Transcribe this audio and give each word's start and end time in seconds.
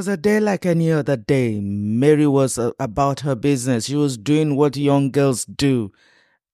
was 0.00 0.08
a 0.08 0.16
day 0.16 0.40
like 0.40 0.64
any 0.64 0.90
other 0.90 1.14
day. 1.18 1.60
Mary 1.60 2.26
was 2.26 2.56
uh, 2.56 2.70
about 2.80 3.20
her 3.20 3.34
business. 3.34 3.84
She 3.84 3.96
was 3.96 4.16
doing 4.16 4.56
what 4.56 4.74
young 4.74 5.10
girls 5.10 5.44
do 5.44 5.92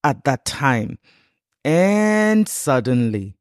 at 0.02 0.24
that 0.24 0.44
time. 0.44 0.98
And 1.64 2.48
suddenly, 2.48 3.36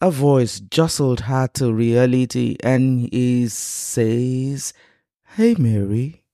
a 0.00 0.10
voice 0.10 0.58
jostled 0.58 1.20
her 1.20 1.46
to 1.54 1.72
reality 1.72 2.56
and 2.64 3.08
he 3.12 3.46
says, 3.46 4.72
Hey, 5.36 5.54
Mary. 5.56 6.24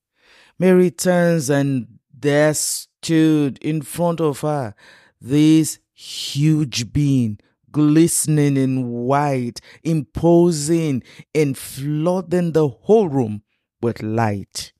Mary 0.58 0.90
turns 0.90 1.50
and 1.50 1.98
there 2.18 2.54
stood 2.54 3.58
in 3.58 3.82
front 3.82 4.22
of 4.22 4.40
her 4.40 4.74
this 5.20 5.80
huge 5.92 6.94
being 6.94 7.40
glistening 7.76 8.56
in 8.56 8.88
white, 8.88 9.60
imposing 9.84 11.02
and 11.34 11.58
flooding 11.58 12.52
the 12.52 12.66
whole 12.68 13.06
room 13.06 13.42
with 13.82 14.02
light. 14.02 14.72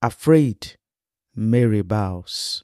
Afraid, 0.00 0.76
Mary 1.34 1.82
bows. 1.82 2.62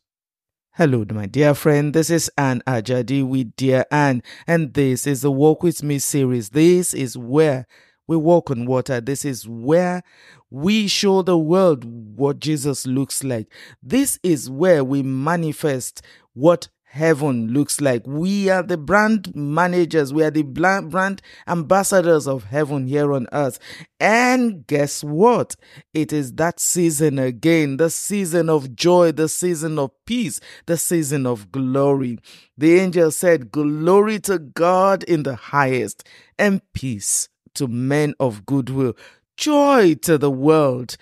Hello, 0.75 1.05
my 1.11 1.27
dear 1.27 1.52
friend. 1.52 1.92
This 1.92 2.11
is 2.11 2.30
Anne 2.39 2.62
Ajadi 2.65 3.27
with 3.27 3.56
Dear 3.56 3.84
Anne, 3.91 4.23
and 4.47 4.73
this 4.73 5.05
is 5.05 5.23
the 5.23 5.33
Walk 5.33 5.65
With 5.65 5.83
Me 5.83 5.98
series. 5.98 6.51
This 6.51 6.95
is 6.95 7.19
where 7.19 7.67
we 8.06 8.17
walk 8.17 8.53
on 8.53 8.67
water. 8.67 9.01
This 9.01 9.25
is 9.25 9.48
where 9.48 10.05
we 10.48 10.87
show 10.87 11.23
the 11.23 11.37
world 11.37 11.84
what 11.84 12.39
Jesus 12.39 12.87
looks 12.87 13.25
like. 13.25 13.53
This 13.83 14.20
is 14.23 14.48
where 14.48 14.84
we 14.84 15.03
manifest 15.03 16.03
what 16.34 16.69
heaven 16.87 17.53
looks 17.53 17.81
like. 17.81 18.03
We 18.07 18.49
are 18.49 18.63
the 18.63 18.79
brand 18.79 19.35
managers, 19.35 20.15
we 20.15 20.25
are 20.25 20.31
the 20.31 20.42
brand 20.42 21.20
ambassadors 21.47 22.27
of 22.27 22.45
heaven 22.45 22.87
here 22.87 23.12
on 23.12 23.27
earth. 23.33 23.59
And 24.01 24.67
guess 24.67 25.05
what? 25.05 25.56
It 25.93 26.12
is 26.12 26.33
that 26.34 26.59
season 26.59 27.19
again, 27.19 27.77
the 27.77 27.91
season 27.91 28.48
of 28.48 28.75
joy, 28.75 29.12
the 29.12 29.28
season 29.28 29.78
of 29.78 29.91
peace, 30.06 30.41
the 30.67 30.77
season 30.77 31.27
of 31.27 31.53
glory. 31.53 32.19
The 32.56 32.78
angel 32.78 33.11
said, 33.11 33.50
Glory 33.50 34.19
to 34.21 34.39
God 34.39 35.03
in 35.03 35.25
the 35.25 35.37
highest, 35.37 36.06
and 36.39 36.62
peace 36.73 37.28
to 37.55 37.67
men 37.67 38.15
of 38.19 38.47
goodwill. 38.47 38.97
Joy 39.37 39.95
to 40.03 40.17
the 40.17 40.31
world. 40.31 40.97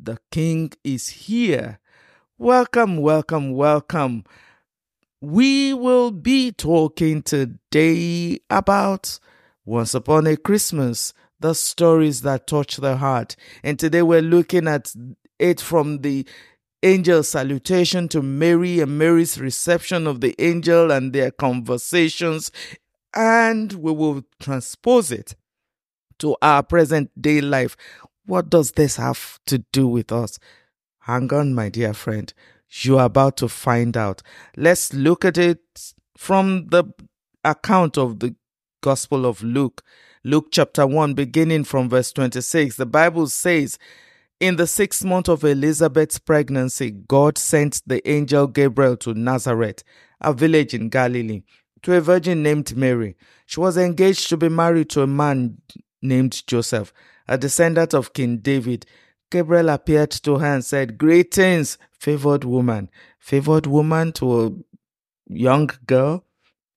The 0.00 0.18
King 0.30 0.72
is 0.84 1.08
here. 1.08 1.80
Welcome, 2.38 2.98
welcome, 2.98 3.52
welcome. 3.52 4.24
We 5.20 5.74
will 5.74 6.12
be 6.12 6.52
talking 6.52 7.22
today 7.22 8.38
about 8.48 9.18
Once 9.64 9.92
Upon 9.92 10.28
a 10.28 10.36
Christmas, 10.36 11.12
the 11.40 11.54
stories 11.54 12.22
that 12.22 12.46
touch 12.46 12.76
the 12.76 12.98
heart. 12.98 13.34
And 13.64 13.80
today 13.80 14.02
we're 14.02 14.22
looking 14.22 14.68
at 14.68 14.94
it 15.40 15.60
from 15.60 16.02
the 16.02 16.24
angel 16.84 17.24
salutation 17.24 18.06
to 18.10 18.22
Mary 18.22 18.78
and 18.78 18.96
Mary's 18.96 19.40
reception 19.40 20.06
of 20.06 20.20
the 20.20 20.36
angel 20.38 20.92
and 20.92 21.12
their 21.12 21.32
conversations. 21.32 22.52
And 23.12 23.72
we 23.72 23.90
will 23.90 24.22
transpose 24.38 25.10
it 25.10 25.34
to 26.20 26.36
our 26.40 26.62
present 26.62 27.10
day 27.20 27.40
life. 27.40 27.76
What 28.24 28.50
does 28.50 28.70
this 28.70 28.94
have 28.94 29.40
to 29.46 29.64
do 29.72 29.88
with 29.88 30.12
us? 30.12 30.38
Hang 31.00 31.32
on, 31.34 31.56
my 31.56 31.70
dear 31.70 31.92
friend 31.92 32.32
you 32.70 32.98
are 32.98 33.06
about 33.06 33.36
to 33.38 33.48
find 33.48 33.96
out. 33.96 34.22
Let's 34.56 34.92
look 34.92 35.24
at 35.24 35.38
it 35.38 35.60
from 36.16 36.66
the 36.68 36.84
account 37.44 37.96
of 37.96 38.20
the 38.20 38.34
Gospel 38.82 39.26
of 39.26 39.42
Luke. 39.42 39.82
Luke 40.24 40.48
chapter 40.50 40.86
1, 40.86 41.14
beginning 41.14 41.64
from 41.64 41.88
verse 41.88 42.12
26. 42.12 42.76
The 42.76 42.86
Bible 42.86 43.28
says, 43.28 43.78
In 44.40 44.56
the 44.56 44.66
sixth 44.66 45.04
month 45.04 45.28
of 45.28 45.44
Elizabeth's 45.44 46.18
pregnancy, 46.18 46.90
God 46.90 47.38
sent 47.38 47.82
the 47.86 48.06
angel 48.08 48.46
Gabriel 48.46 48.96
to 48.98 49.14
Nazareth, 49.14 49.82
a 50.20 50.32
village 50.32 50.74
in 50.74 50.88
Galilee, 50.88 51.42
to 51.82 51.94
a 51.94 52.00
virgin 52.00 52.42
named 52.42 52.76
Mary. 52.76 53.16
She 53.46 53.60
was 53.60 53.76
engaged 53.76 54.28
to 54.28 54.36
be 54.36 54.48
married 54.48 54.90
to 54.90 55.02
a 55.02 55.06
man 55.06 55.58
named 56.02 56.46
Joseph, 56.46 56.92
a 57.26 57.38
descendant 57.38 57.94
of 57.94 58.12
King 58.12 58.38
David. 58.38 58.86
Gabriel 59.30 59.68
appeared 59.68 60.10
to 60.10 60.38
her 60.38 60.54
and 60.54 60.64
said, 60.64 60.98
Greetings, 60.98 61.78
favored 61.98 62.44
woman. 62.44 62.90
Favored 63.18 63.66
woman 63.66 64.12
to 64.12 64.46
a 64.46 64.52
young 65.28 65.70
girl. 65.86 66.24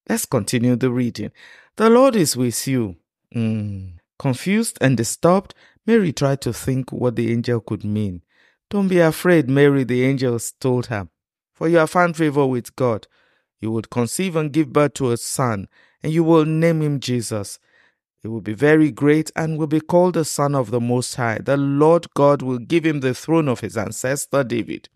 Let's 0.10 0.26
continue 0.26 0.76
the 0.76 0.92
reading. 0.92 1.32
The 1.78 1.90
Lord 1.90 2.16
is 2.16 2.36
with 2.36 2.68
you. 2.68 2.98
Mm. 3.34 3.94
Confused 4.20 4.78
and 4.82 4.98
disturbed, 4.98 5.56
Mary 5.88 6.12
tried 6.12 6.42
to 6.42 6.54
think 6.54 6.92
what 6.92 7.16
the 7.16 7.32
angel 7.32 7.60
could 7.60 7.84
mean. 7.84 8.22
Don't 8.70 8.88
be 8.88 9.00
afraid, 9.00 9.50
Mary, 9.50 9.84
the 9.84 10.04
angel 10.04 10.38
told 10.60 10.88
her, 10.88 11.10
for 11.54 11.68
you 11.68 11.78
have 11.78 11.90
found 11.90 12.16
favor 12.16 12.46
with 12.46 12.76
God. 12.76 13.08
You 13.60 13.72
will 13.72 13.82
conceive 13.84 14.36
and 14.36 14.52
give 14.52 14.74
birth 14.74 14.94
to 14.96 15.12
a 15.12 15.18
son, 15.18 15.68
and 16.04 16.12
you 16.12 16.24
will 16.24 16.46
name 16.46 16.82
him 16.82 17.00
Jesus. 17.00 17.60
He 18.22 18.28
will 18.28 18.42
be 18.42 18.54
very 18.54 18.92
great 18.92 19.32
and 19.36 19.58
will 19.58 19.68
be 19.68 19.82
called 19.82 20.14
the 20.14 20.26
Son 20.26 20.54
of 20.54 20.70
the 20.70 20.80
Most 20.80 21.16
High. 21.16 21.40
The 21.40 21.58
Lord 21.58 22.06
God 22.14 22.42
will 22.42 22.60
give 22.60 22.86
him 22.86 23.00
the 23.00 23.16
throne 23.16 23.48
of 23.48 23.62
his 23.62 23.76
ancestor 23.76 24.44
David. 24.44 24.90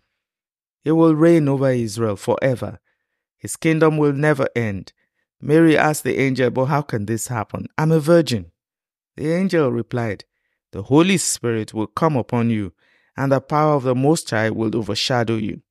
He 0.83 0.91
will 0.91 1.15
reign 1.15 1.47
over 1.47 1.71
Israel 1.71 2.15
forever. 2.15 2.79
His 3.37 3.55
kingdom 3.55 3.97
will 3.97 4.13
never 4.13 4.47
end. 4.55 4.93
Mary 5.41 5.75
asked 5.75 6.03
the 6.03 6.19
angel, 6.19 6.51
But 6.51 6.65
how 6.65 6.83
can 6.83 7.07
this 7.07 7.27
happen? 7.27 7.67
I'm 7.77 7.91
a 7.91 7.99
virgin. 7.99 8.51
The 9.17 9.33
angel 9.33 9.71
replied, 9.71 10.25
The 10.71 10.83
Holy 10.83 11.17
Spirit 11.17 11.73
will 11.73 11.87
come 11.87 12.15
upon 12.15 12.51
you, 12.51 12.73
and 13.17 13.31
the 13.31 13.41
power 13.41 13.73
of 13.73 13.83
the 13.83 13.95
Most 13.95 14.29
High 14.29 14.51
will 14.51 14.75
overshadow 14.75 15.37
you. 15.37 15.61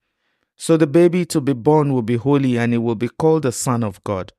So 0.57 0.77
the 0.77 0.87
baby 0.87 1.25
to 1.27 1.41
be 1.41 1.53
born 1.53 1.93
will 1.93 2.03
be 2.03 2.17
holy, 2.17 2.59
and 2.59 2.73
he 2.73 2.79
will 2.79 2.95
be 2.95 3.09
called 3.09 3.43
the 3.43 3.53
Son 3.53 3.85
of 3.85 4.03
God. 4.03 4.33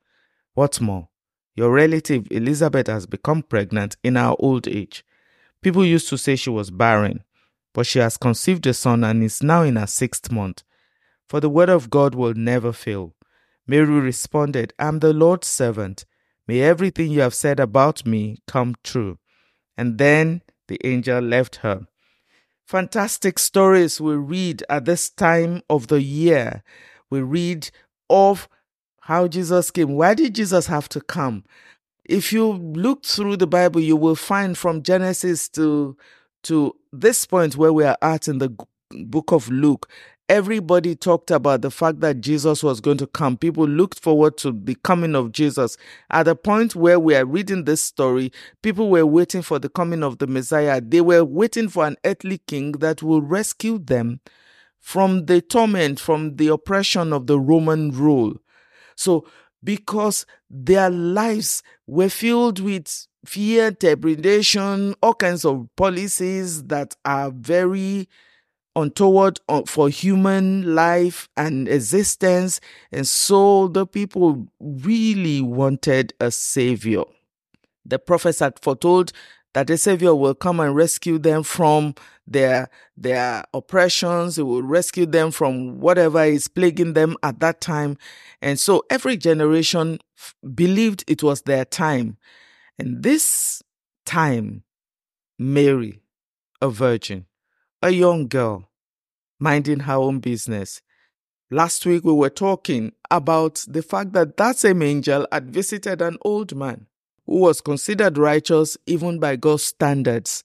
What's 0.54 0.82
more, 0.82 1.10
your 1.56 1.72
relative 1.72 2.28
Elizabeth 2.32 2.88
has 2.88 3.06
become 3.06 3.42
pregnant 3.42 3.96
in 4.04 4.16
her 4.16 4.36
old 4.40 4.68
age. 4.68 5.06
People 5.62 5.86
used 5.86 6.10
to 6.10 6.18
say 6.18 6.36
she 6.36 6.50
was 6.50 6.70
barren, 6.70 7.24
but 7.74 7.88
she 7.88 8.00
has 8.00 8.18
conceived 8.18 8.68
a 8.68 8.74
son 8.74 9.04
and 9.04 9.24
is 9.24 9.42
now 9.42 9.64
in 9.64 9.78
her 9.78 9.88
sixth 9.88 10.32
month. 10.32 10.64
For 11.28 11.40
the 11.40 11.50
word 11.50 11.70
of 11.70 11.90
God 11.90 12.14
will 12.14 12.34
never 12.34 12.72
fail. 12.72 13.16
Mary 13.68 14.00
responded, 14.00 14.74
I'm 14.78 15.00
the 15.00 15.14
Lord's 15.14 15.48
servant. 15.48 16.06
May 16.48 16.62
everything 16.62 17.12
you 17.12 17.22
have 17.22 17.34
said 17.34 17.60
about 17.60 18.06
me 18.06 18.38
come 18.48 18.76
true. 18.84 19.18
And 19.78 19.98
then 19.98 20.44
the 20.68 20.80
angel 20.86 21.20
left 21.20 21.58
her. 21.58 21.88
Fantastic 22.68 23.40
stories 23.40 24.00
we 24.00 24.16
read 24.16 24.64
at 24.70 24.86
this 24.86 25.10
time 25.10 25.62
of 25.70 25.88
the 25.88 26.02
year. 26.02 26.64
We 27.10 27.22
read 27.22 27.70
of 28.10 28.48
how 29.06 29.28
Jesus 29.28 29.70
came. 29.70 29.94
Why 29.94 30.16
did 30.16 30.34
Jesus 30.34 30.66
have 30.66 30.90
to 30.90 31.00
come? 31.00 31.44
If 32.06 32.34
you 32.34 32.54
look 32.54 33.06
through 33.06 33.38
the 33.38 33.46
Bible, 33.46 33.80
you 33.80 33.96
will 33.96 34.16
find 34.16 34.58
from 34.58 34.82
Genesis 34.82 35.48
to 35.50 35.96
to 36.42 36.76
this 36.92 37.24
point 37.28 37.56
where 37.56 37.72
we 37.72 37.84
are 37.84 37.98
at 38.02 38.28
in 38.28 38.40
the 38.40 38.56
book 38.92 39.32
of 39.32 39.48
Luke, 39.50 39.88
everybody 40.28 40.96
talked 40.96 41.30
about 41.30 41.62
the 41.62 41.70
fact 41.70 42.00
that 42.00 42.22
Jesus 42.22 42.64
was 42.64 42.82
going 42.82 42.98
to 42.98 43.06
come. 43.06 43.38
People 43.38 43.68
looked 43.68 44.00
forward 44.00 44.38
to 44.38 44.52
the 44.52 44.76
coming 44.84 45.14
of 45.16 45.32
Jesus. 45.32 45.78
At 46.10 46.24
the 46.24 46.36
point 46.36 46.76
where 46.76 47.00
we 47.00 47.16
are 47.16 47.26
reading 47.26 47.66
this 47.66 47.84
story, 47.84 48.32
people 48.64 48.90
were 48.90 49.06
waiting 49.06 49.44
for 49.44 49.60
the 49.60 49.70
coming 49.70 50.02
of 50.02 50.18
the 50.18 50.26
Messiah. 50.26 50.82
They 50.82 51.02
were 51.02 51.24
waiting 51.24 51.70
for 51.70 51.86
an 51.86 51.98
earthly 52.06 52.40
king 52.48 52.72
that 52.74 53.04
will 53.04 53.22
rescue 53.22 53.78
them 53.78 54.20
from 54.80 55.28
the 55.28 55.42
torment, 55.42 56.00
from 56.00 56.38
the 56.38 56.48
oppression 56.48 57.14
of 57.14 57.28
the 57.28 57.40
Roman 57.40 57.92
rule. 57.92 58.40
So, 58.96 59.28
because 59.64 60.26
their 60.50 60.90
lives 60.90 61.64
were 61.88 62.10
filled 62.10 62.60
with 62.60 63.08
fear, 63.26 63.72
depredation, 63.72 64.96
all 65.02 65.14
kinds 65.16 65.46
of 65.46 65.68
policies 65.76 66.64
that 66.66 66.96
are 67.04 67.32
very 67.32 68.08
untoward 68.76 69.40
uh, 69.48 69.64
for 69.66 69.90
human 69.90 70.76
life 70.76 71.30
and 71.38 71.68
existence. 71.68 72.60
And 72.92 73.08
so 73.08 73.68
the 73.70 73.88
people 73.88 74.48
really 74.60 75.42
wanted 75.42 76.14
a 76.20 76.32
savior. 76.32 77.04
The 77.86 78.00
prophets 78.00 78.40
had 78.40 78.60
foretold 78.60 79.12
that 79.56 79.68
the 79.68 79.78
savior 79.78 80.14
will 80.14 80.36
come 80.36 80.60
and 80.60 80.76
rescue 80.76 81.18
them 81.18 81.42
from 81.42 81.96
their 82.28 82.70
their 82.98 83.46
oppressions. 83.54 84.36
He 84.36 84.42
will 84.42 84.62
rescue 84.62 85.06
them 85.06 85.32
from 85.32 85.80
whatever 85.80 86.26
is 86.26 86.50
plaguing 86.50 86.92
them 86.92 87.16
at 87.24 87.40
that 87.40 87.62
time. 87.62 87.98
And 88.42 88.60
so 88.60 88.84
every 88.90 89.16
generation 89.16 90.00
believed 90.54 91.06
it 91.08 91.24
was 91.24 91.44
their 91.44 91.64
time. 91.64 92.18
And 92.78 93.02
this 93.02 93.64
time, 94.06 94.64
Mary, 95.40 96.02
a 96.62 96.70
virgin, 96.70 97.26
a 97.82 97.92
young 97.92 98.28
girl, 98.28 98.70
minding 99.40 99.82
her 99.82 99.94
own 99.94 100.20
business. 100.20 100.82
Last 101.50 101.86
week 101.86 102.04
we 102.04 102.12
were 102.12 102.30
talking 102.30 102.92
about 103.10 103.64
the 103.70 103.82
fact 103.82 104.12
that 104.14 104.36
that 104.36 104.58
same 104.58 104.82
angel 104.82 105.26
had 105.32 105.50
visited 105.50 106.02
an 106.02 106.18
old 106.24 106.54
man 106.58 106.88
who 107.26 107.40
was 107.40 107.62
considered 107.62 108.18
righteous 108.18 108.78
even 108.86 109.20
by 109.20 109.36
God's 109.36 109.64
standards. 109.64 110.44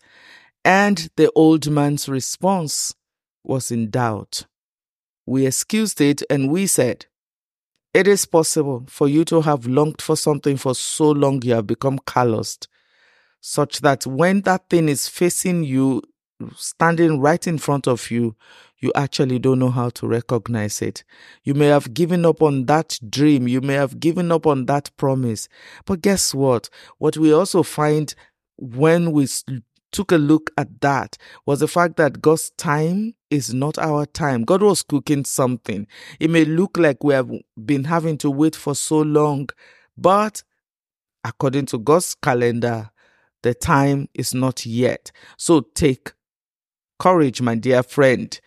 And 0.64 1.08
the 1.16 1.30
old 1.34 1.70
man's 1.70 2.08
response 2.08 2.94
was 3.44 3.70
in 3.70 3.90
doubt. 3.90 4.46
We 5.26 5.46
excused 5.46 6.00
it 6.00 6.22
and 6.28 6.50
we 6.50 6.66
said, 6.66 7.06
It 7.94 8.06
is 8.06 8.26
possible 8.26 8.84
for 8.88 9.08
you 9.08 9.24
to 9.26 9.42
have 9.42 9.66
longed 9.66 10.02
for 10.02 10.16
something 10.16 10.56
for 10.56 10.74
so 10.74 11.10
long 11.10 11.42
you 11.42 11.54
have 11.54 11.66
become 11.66 11.98
calloused, 12.06 12.68
such 13.40 13.80
that 13.80 14.06
when 14.06 14.42
that 14.42 14.68
thing 14.68 14.88
is 14.88 15.08
facing 15.08 15.64
you, 15.64 16.02
standing 16.56 17.20
right 17.20 17.46
in 17.46 17.58
front 17.58 17.86
of 17.86 18.10
you, 18.10 18.36
you 18.80 18.92
actually 18.94 19.38
don't 19.38 19.58
know 19.58 19.70
how 19.70 19.90
to 19.90 20.06
recognize 20.06 20.80
it. 20.80 21.04
You 21.44 21.54
may 21.54 21.66
have 21.66 21.92
given 21.92 22.24
up 22.24 22.42
on 22.42 22.64
that 22.66 22.98
dream. 23.08 23.46
You 23.46 23.60
may 23.60 23.74
have 23.74 24.00
given 24.00 24.32
up 24.32 24.46
on 24.46 24.66
that 24.66 24.90
promise. 24.96 25.48
But 25.84 26.00
guess 26.00 26.34
what? 26.34 26.70
What 26.98 27.16
we 27.16 27.32
also 27.32 27.62
find 27.62 28.14
when 28.56 29.12
we 29.12 29.26
took 29.92 30.12
a 30.12 30.16
look 30.16 30.50
at 30.56 30.80
that 30.80 31.18
was 31.46 31.60
the 31.60 31.68
fact 31.68 31.96
that 31.96 32.22
God's 32.22 32.50
time 32.50 33.14
is 33.28 33.52
not 33.52 33.78
our 33.78 34.06
time. 34.06 34.44
God 34.44 34.62
was 34.62 34.82
cooking 34.82 35.24
something. 35.24 35.86
It 36.18 36.30
may 36.30 36.44
look 36.44 36.78
like 36.78 37.04
we 37.04 37.14
have 37.14 37.30
been 37.62 37.84
having 37.84 38.16
to 38.18 38.30
wait 38.30 38.56
for 38.56 38.74
so 38.74 39.00
long, 39.00 39.48
but 39.96 40.42
according 41.24 41.66
to 41.66 41.78
God's 41.78 42.14
calendar, 42.14 42.90
the 43.42 43.54
time 43.54 44.08
is 44.14 44.34
not 44.34 44.64
yet. 44.64 45.12
So 45.36 45.60
take 45.74 46.12
courage, 46.98 47.40
my 47.40 47.54
dear 47.54 47.82
friend. 47.82 48.38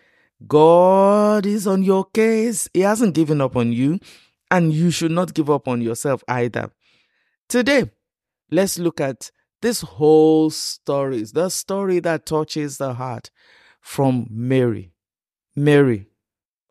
God 0.46 1.46
is 1.46 1.66
on 1.66 1.82
your 1.82 2.04
case. 2.06 2.68
He 2.74 2.80
hasn't 2.80 3.14
given 3.14 3.40
up 3.40 3.56
on 3.56 3.72
you, 3.72 3.98
and 4.50 4.72
you 4.72 4.90
should 4.90 5.12
not 5.12 5.34
give 5.34 5.50
up 5.50 5.68
on 5.68 5.80
yourself 5.80 6.22
either. 6.28 6.70
Today, 7.48 7.90
let's 8.50 8.78
look 8.78 9.00
at 9.00 9.30
this 9.62 9.80
whole 9.80 10.50
story, 10.50 11.22
the 11.22 11.48
story 11.48 11.98
that 12.00 12.26
touches 12.26 12.78
the 12.78 12.94
heart 12.94 13.30
from 13.80 14.26
Mary. 14.30 14.92
Mary, 15.56 16.06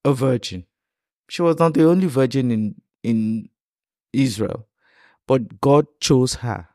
a 0.04 0.14
virgin. 0.14 0.66
She 1.30 1.42
was 1.42 1.58
not 1.58 1.74
the 1.74 1.88
only 1.88 2.08
virgin 2.08 2.52
in, 2.52 2.76
in 3.02 3.50
Israel, 4.12 4.68
but 5.28 5.62
God 5.62 5.88
chose 6.00 6.36
her. 6.36 6.68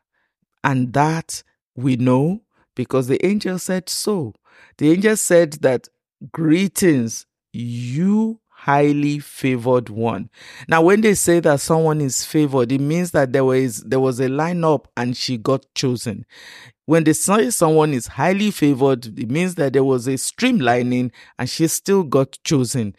And 0.63 0.91
that 0.93 1.43
we 1.75 1.95
know 1.95 2.41
because 2.75 3.07
the 3.07 3.23
angel 3.25 3.59
said 3.59 3.89
so. 3.89 4.33
The 4.77 4.91
angel 4.91 5.15
said 5.15 5.53
that, 5.61 5.87
Greetings, 6.33 7.25
you 7.53 8.41
highly 8.49 9.19
favored 9.19 9.87
one. 9.89 10.29
Now, 10.67 10.81
when 10.81 10.99
they 10.99 11.13
say 11.13 11.39
that 11.39 11.61
someone 11.61 12.01
is 12.01 12.25
favored, 12.25 12.73
it 12.73 12.81
means 12.81 13.11
that 13.11 13.31
there 13.31 13.45
was 13.45 13.77
there 13.83 14.01
was 14.01 14.19
a 14.19 14.27
lineup 14.27 14.85
and 14.97 15.15
she 15.15 15.37
got 15.37 15.65
chosen. 15.75 16.25
When 16.85 17.05
they 17.05 17.13
say 17.13 17.51
someone 17.51 17.93
is 17.93 18.07
highly 18.07 18.51
favored, 18.51 19.17
it 19.17 19.29
means 19.29 19.55
that 19.55 19.71
there 19.71 19.83
was 19.83 20.07
a 20.07 20.13
streamlining 20.15 21.11
and 21.37 21.49
she 21.49 21.67
still 21.67 22.03
got 22.03 22.37
chosen. 22.43 22.95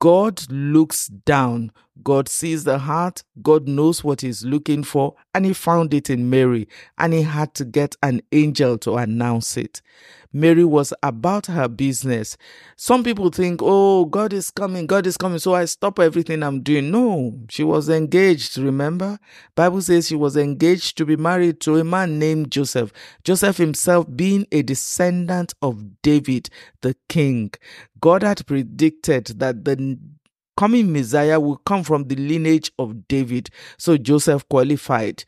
God 0.00 0.42
looks 0.50 1.06
down. 1.06 1.70
God 2.02 2.28
sees 2.28 2.64
the 2.64 2.78
heart. 2.78 3.22
God 3.42 3.68
knows 3.68 4.02
what 4.04 4.20
he's 4.20 4.44
looking 4.44 4.82
for. 4.82 5.14
And 5.34 5.44
he 5.44 5.52
found 5.52 5.94
it 5.94 6.10
in 6.10 6.30
Mary. 6.30 6.68
And 6.98 7.12
he 7.12 7.22
had 7.22 7.54
to 7.54 7.64
get 7.64 7.96
an 8.02 8.22
angel 8.32 8.78
to 8.78 8.96
announce 8.96 9.56
it. 9.56 9.82
Mary 10.32 10.64
was 10.64 10.94
about 11.02 11.46
her 11.46 11.66
business. 11.66 12.36
Some 12.76 13.02
people 13.02 13.30
think, 13.30 13.60
oh, 13.62 14.04
God 14.04 14.32
is 14.32 14.50
coming, 14.50 14.86
God 14.86 15.06
is 15.06 15.16
coming, 15.16 15.40
so 15.40 15.54
I 15.54 15.64
stop 15.64 15.98
everything 15.98 16.42
I'm 16.42 16.62
doing. 16.62 16.90
No, 16.92 17.36
she 17.48 17.64
was 17.64 17.88
engaged, 17.88 18.56
remember? 18.56 19.18
Bible 19.56 19.82
says 19.82 20.06
she 20.06 20.14
was 20.14 20.36
engaged 20.36 20.96
to 20.98 21.04
be 21.04 21.16
married 21.16 21.60
to 21.62 21.78
a 21.78 21.84
man 21.84 22.20
named 22.20 22.52
Joseph. 22.52 22.92
Joseph 23.24 23.56
himself 23.56 24.06
being 24.14 24.46
a 24.52 24.62
descendant 24.62 25.52
of 25.62 26.00
David, 26.02 26.48
the 26.82 26.94
king. 27.08 27.50
God 28.00 28.22
had 28.22 28.46
predicted 28.46 29.26
that 29.40 29.64
the 29.64 29.98
coming 30.60 30.92
Messiah 30.92 31.40
will 31.40 31.56
come 31.56 31.82
from 31.82 32.04
the 32.04 32.16
lineage 32.16 32.70
of 32.78 33.08
David. 33.08 33.48
So 33.78 33.96
Joseph 33.96 34.46
qualified. 34.46 35.24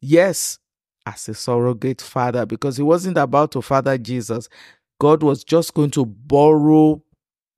Yes, 0.00 0.60
as 1.04 1.28
a 1.28 1.34
surrogate 1.34 2.00
father 2.00 2.46
because 2.46 2.76
he 2.76 2.84
wasn't 2.84 3.18
about 3.18 3.50
to 3.50 3.62
father 3.62 3.98
Jesus. 3.98 4.48
God 5.00 5.24
was 5.24 5.42
just 5.42 5.74
going 5.74 5.90
to 5.90 6.06
borrow 6.06 7.02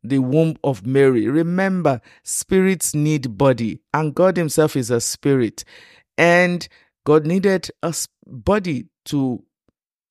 the 0.03 0.21
womb 0.21 0.57
of 0.65 0.87
Mary. 0.87 1.29
Remember, 1.29 2.01
spirits 2.23 2.95
need 2.95 3.37
body, 3.37 3.83
and 3.93 4.15
God 4.15 4.39
Himself 4.39 4.75
is 4.75 4.91
a 4.91 5.01
spirit. 5.01 5.65
And 6.17 6.67
God 7.05 7.27
needed 7.27 7.71
a 7.83 7.95
body 8.27 8.87
to 9.07 9.45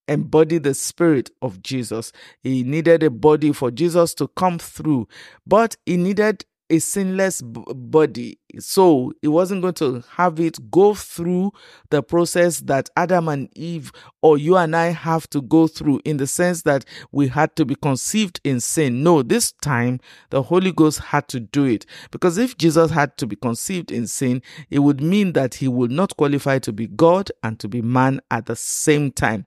embody 0.07 0.59
the 0.59 0.75
spirit 0.75 1.31
of 1.41 1.63
Jesus. 1.63 2.11
He 2.41 2.61
needed 2.61 3.01
a 3.01 3.09
body 3.09 3.53
for 3.53 3.71
Jesus 3.71 4.13
to 4.15 4.27
come 4.27 4.59
through, 4.59 5.07
but 5.47 5.77
He 5.87 5.97
needed 5.97 6.45
a 6.69 6.79
sinless 6.79 7.41
b- 7.41 7.63
body. 7.73 8.39
So 8.59 9.13
he 9.21 9.27
wasn't 9.27 9.61
going 9.61 9.75
to 9.75 10.03
have 10.11 10.39
it 10.39 10.71
go 10.71 10.93
through 10.93 11.51
the 11.89 12.03
process 12.03 12.59
that 12.61 12.89
Adam 12.97 13.27
and 13.29 13.49
Eve 13.55 13.91
or 14.21 14.37
you 14.37 14.57
and 14.57 14.75
I 14.75 14.87
have 14.87 15.29
to 15.29 15.41
go 15.41 15.67
through 15.67 16.01
in 16.05 16.17
the 16.17 16.27
sense 16.27 16.63
that 16.63 16.85
we 17.11 17.27
had 17.27 17.55
to 17.55 17.65
be 17.65 17.75
conceived 17.75 18.41
in 18.43 18.59
sin. 18.59 19.03
No, 19.03 19.23
this 19.23 19.51
time 19.53 19.99
the 20.29 20.41
Holy 20.43 20.71
Ghost 20.71 20.99
had 20.99 21.27
to 21.29 21.39
do 21.39 21.65
it. 21.65 21.85
Because 22.11 22.37
if 22.37 22.57
Jesus 22.57 22.91
had 22.91 23.17
to 23.17 23.27
be 23.27 23.35
conceived 23.35 23.91
in 23.91 24.07
sin, 24.07 24.41
it 24.69 24.79
would 24.79 25.01
mean 25.01 25.33
that 25.33 25.55
he 25.55 25.67
would 25.67 25.91
not 25.91 26.17
qualify 26.17 26.59
to 26.59 26.73
be 26.73 26.87
God 26.87 27.31
and 27.43 27.59
to 27.59 27.67
be 27.67 27.81
man 27.81 28.21
at 28.31 28.45
the 28.45 28.55
same 28.55 29.11
time. 29.11 29.45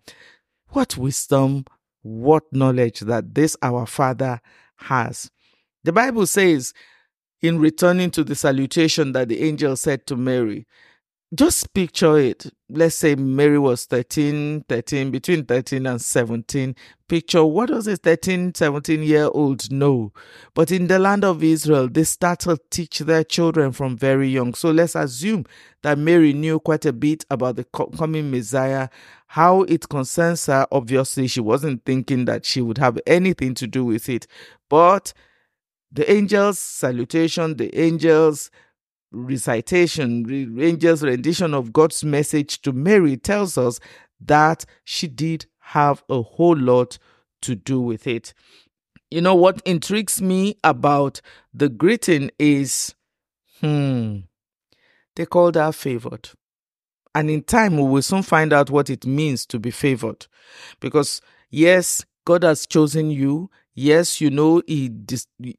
What 0.69 0.96
wisdom, 0.96 1.64
what 2.02 2.44
knowledge 2.52 3.00
that 3.00 3.34
this 3.34 3.56
our 3.62 3.87
Father 3.87 4.40
has. 4.76 5.31
The 5.84 5.93
Bible 5.93 6.26
says 6.26 6.72
in 7.42 7.58
returning 7.58 8.10
to 8.12 8.25
the 8.25 8.34
salutation 8.34 9.12
that 9.12 9.28
the 9.28 9.42
angel 9.42 9.76
said 9.76 10.06
to 10.06 10.16
Mary. 10.16 10.66
Just 11.32 11.72
picture 11.75 12.19
it. 12.19 12.46
Let's 12.69 12.96
say 12.96 13.14
Mary 13.14 13.56
was 13.56 13.87
13, 13.87 14.64
13, 14.69 15.12
between 15.12 15.44
13 15.44 15.87
and 15.87 16.00
17. 16.00 16.75
Picture 17.08 17.44
what 17.44 17.69
does 17.69 17.87
a 17.87 17.96
13, 17.96 18.52
17 18.52 19.04
year 19.04 19.31
old 19.32 19.70
know? 19.70 20.12
But 20.54 20.72
in 20.72 20.88
the 20.88 20.98
land 20.98 21.25
of 21.25 21.44
Israel, 21.44 21.88
they 21.88 22.02
start 22.02 22.40
to 22.40 22.58
teach 22.70 22.98
their 22.98 23.22
children 23.22 23.70
from 23.70 23.96
very 23.96 24.28
young. 24.28 24.54
So 24.54 24.72
let's 24.72 24.96
assume 24.96 25.46
that 25.82 25.98
Mary 25.98 26.32
knew 26.32 26.58
quite 26.58 26.84
a 26.84 26.93
bit 26.93 27.24
about 27.31 27.55
the 27.55 27.65
coming 27.65 28.32
Messiah, 28.32 28.88
how 29.29 29.62
it 29.62 29.88
concerns 29.88 30.46
her. 30.46 30.67
Obviously, 30.72 31.29
she 31.29 31.41
wasn't 31.41 31.84
thinking 31.84 32.24
that 32.24 32.44
she 32.44 32.60
would 32.60 32.79
have 32.79 32.98
anything 33.06 33.55
to 33.55 33.69
do 33.69 33.84
with 33.84 34.08
it. 34.08 34.26
But 34.69 35.12
the 35.93 36.09
angel's 36.11 36.59
salutation, 36.59 37.56
the 37.56 37.75
angel's 37.75 38.51
recitation, 39.13 40.23
the 40.23 40.65
angel's 40.65 41.03
rendition 41.03 41.55
of 41.55 41.73
God's 41.73 42.05
message 42.05 42.63
to 42.63 42.73
Mary 42.73 43.17
tells 43.17 43.59
us 43.59 43.81
that 44.20 44.65
she 44.85 45.09
did 45.09 45.47
have 45.59 46.05
a 46.09 46.23
whole 46.23 46.56
lot 46.56 46.99
to 47.43 47.55
do 47.55 47.81
with 47.81 48.06
it. 48.06 48.35
You 49.11 49.20
know 49.20 49.35
what 49.35 49.61
intrigues 49.65 50.23
me 50.23 50.56
about 50.63 51.20
the 51.53 51.69
greeting 51.69 52.31
is, 52.39 52.94
hmm, 53.61 54.19
they 55.17 55.27
called 55.27 55.56
her 55.56 55.73
favored. 55.73 56.31
And 57.13 57.29
in 57.29 57.43
time, 57.43 57.77
we 57.77 57.82
will 57.82 58.03
soon 58.03 58.23
find 58.23 58.53
out 58.53 58.70
what 58.70 58.89
it 58.89 59.05
means 59.05 59.44
to 59.47 59.59
be 59.59 59.73
favored. 59.73 60.29
Because, 60.79 61.20
yes, 61.51 62.05
God 62.31 62.44
has 62.44 62.65
chosen 62.65 63.10
you. 63.10 63.51
Yes, 63.75 64.20
you 64.20 64.31
know, 64.31 64.63
he 64.69 64.93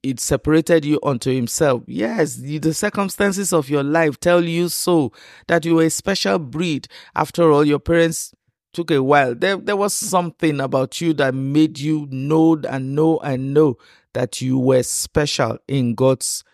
it 0.04 0.22
separated 0.22 0.86
you 0.86 1.02
unto 1.04 1.30
himself. 1.30 1.84
Yes, 1.86 2.36
the 2.38 2.74
circumstances 2.74 3.52
of 3.52 3.70
your 3.70 3.84
life 3.84 4.22
tell 4.22 4.42
you 4.42 4.70
so 4.70 5.12
that 5.50 5.66
you 5.66 5.78
are 5.80 5.84
a 5.84 5.90
special 5.90 6.40
breed. 6.40 6.88
After 7.14 7.52
all, 7.52 7.66
your 7.66 7.80
parents 7.80 8.34
took 8.72 8.90
a 8.90 9.04
while. 9.04 9.36
There, 9.36 9.58
there 9.58 9.76
was 9.76 9.94
something 9.94 10.62
about 10.62 11.02
you 11.02 11.12
that 11.16 11.36
made 11.36 11.78
you 11.78 12.08
know 12.10 12.58
and 12.70 12.96
know 12.96 13.20
and 13.20 13.54
know 13.54 13.78
that 14.14 14.40
you 14.40 14.58
were 14.58 14.84
special 14.84 15.58
in 15.68 15.94
God's 15.94 16.46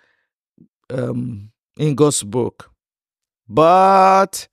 um 0.89 1.51
in 1.77 1.93
God's 1.93 2.23
book. 2.23 2.71
But 3.47 4.47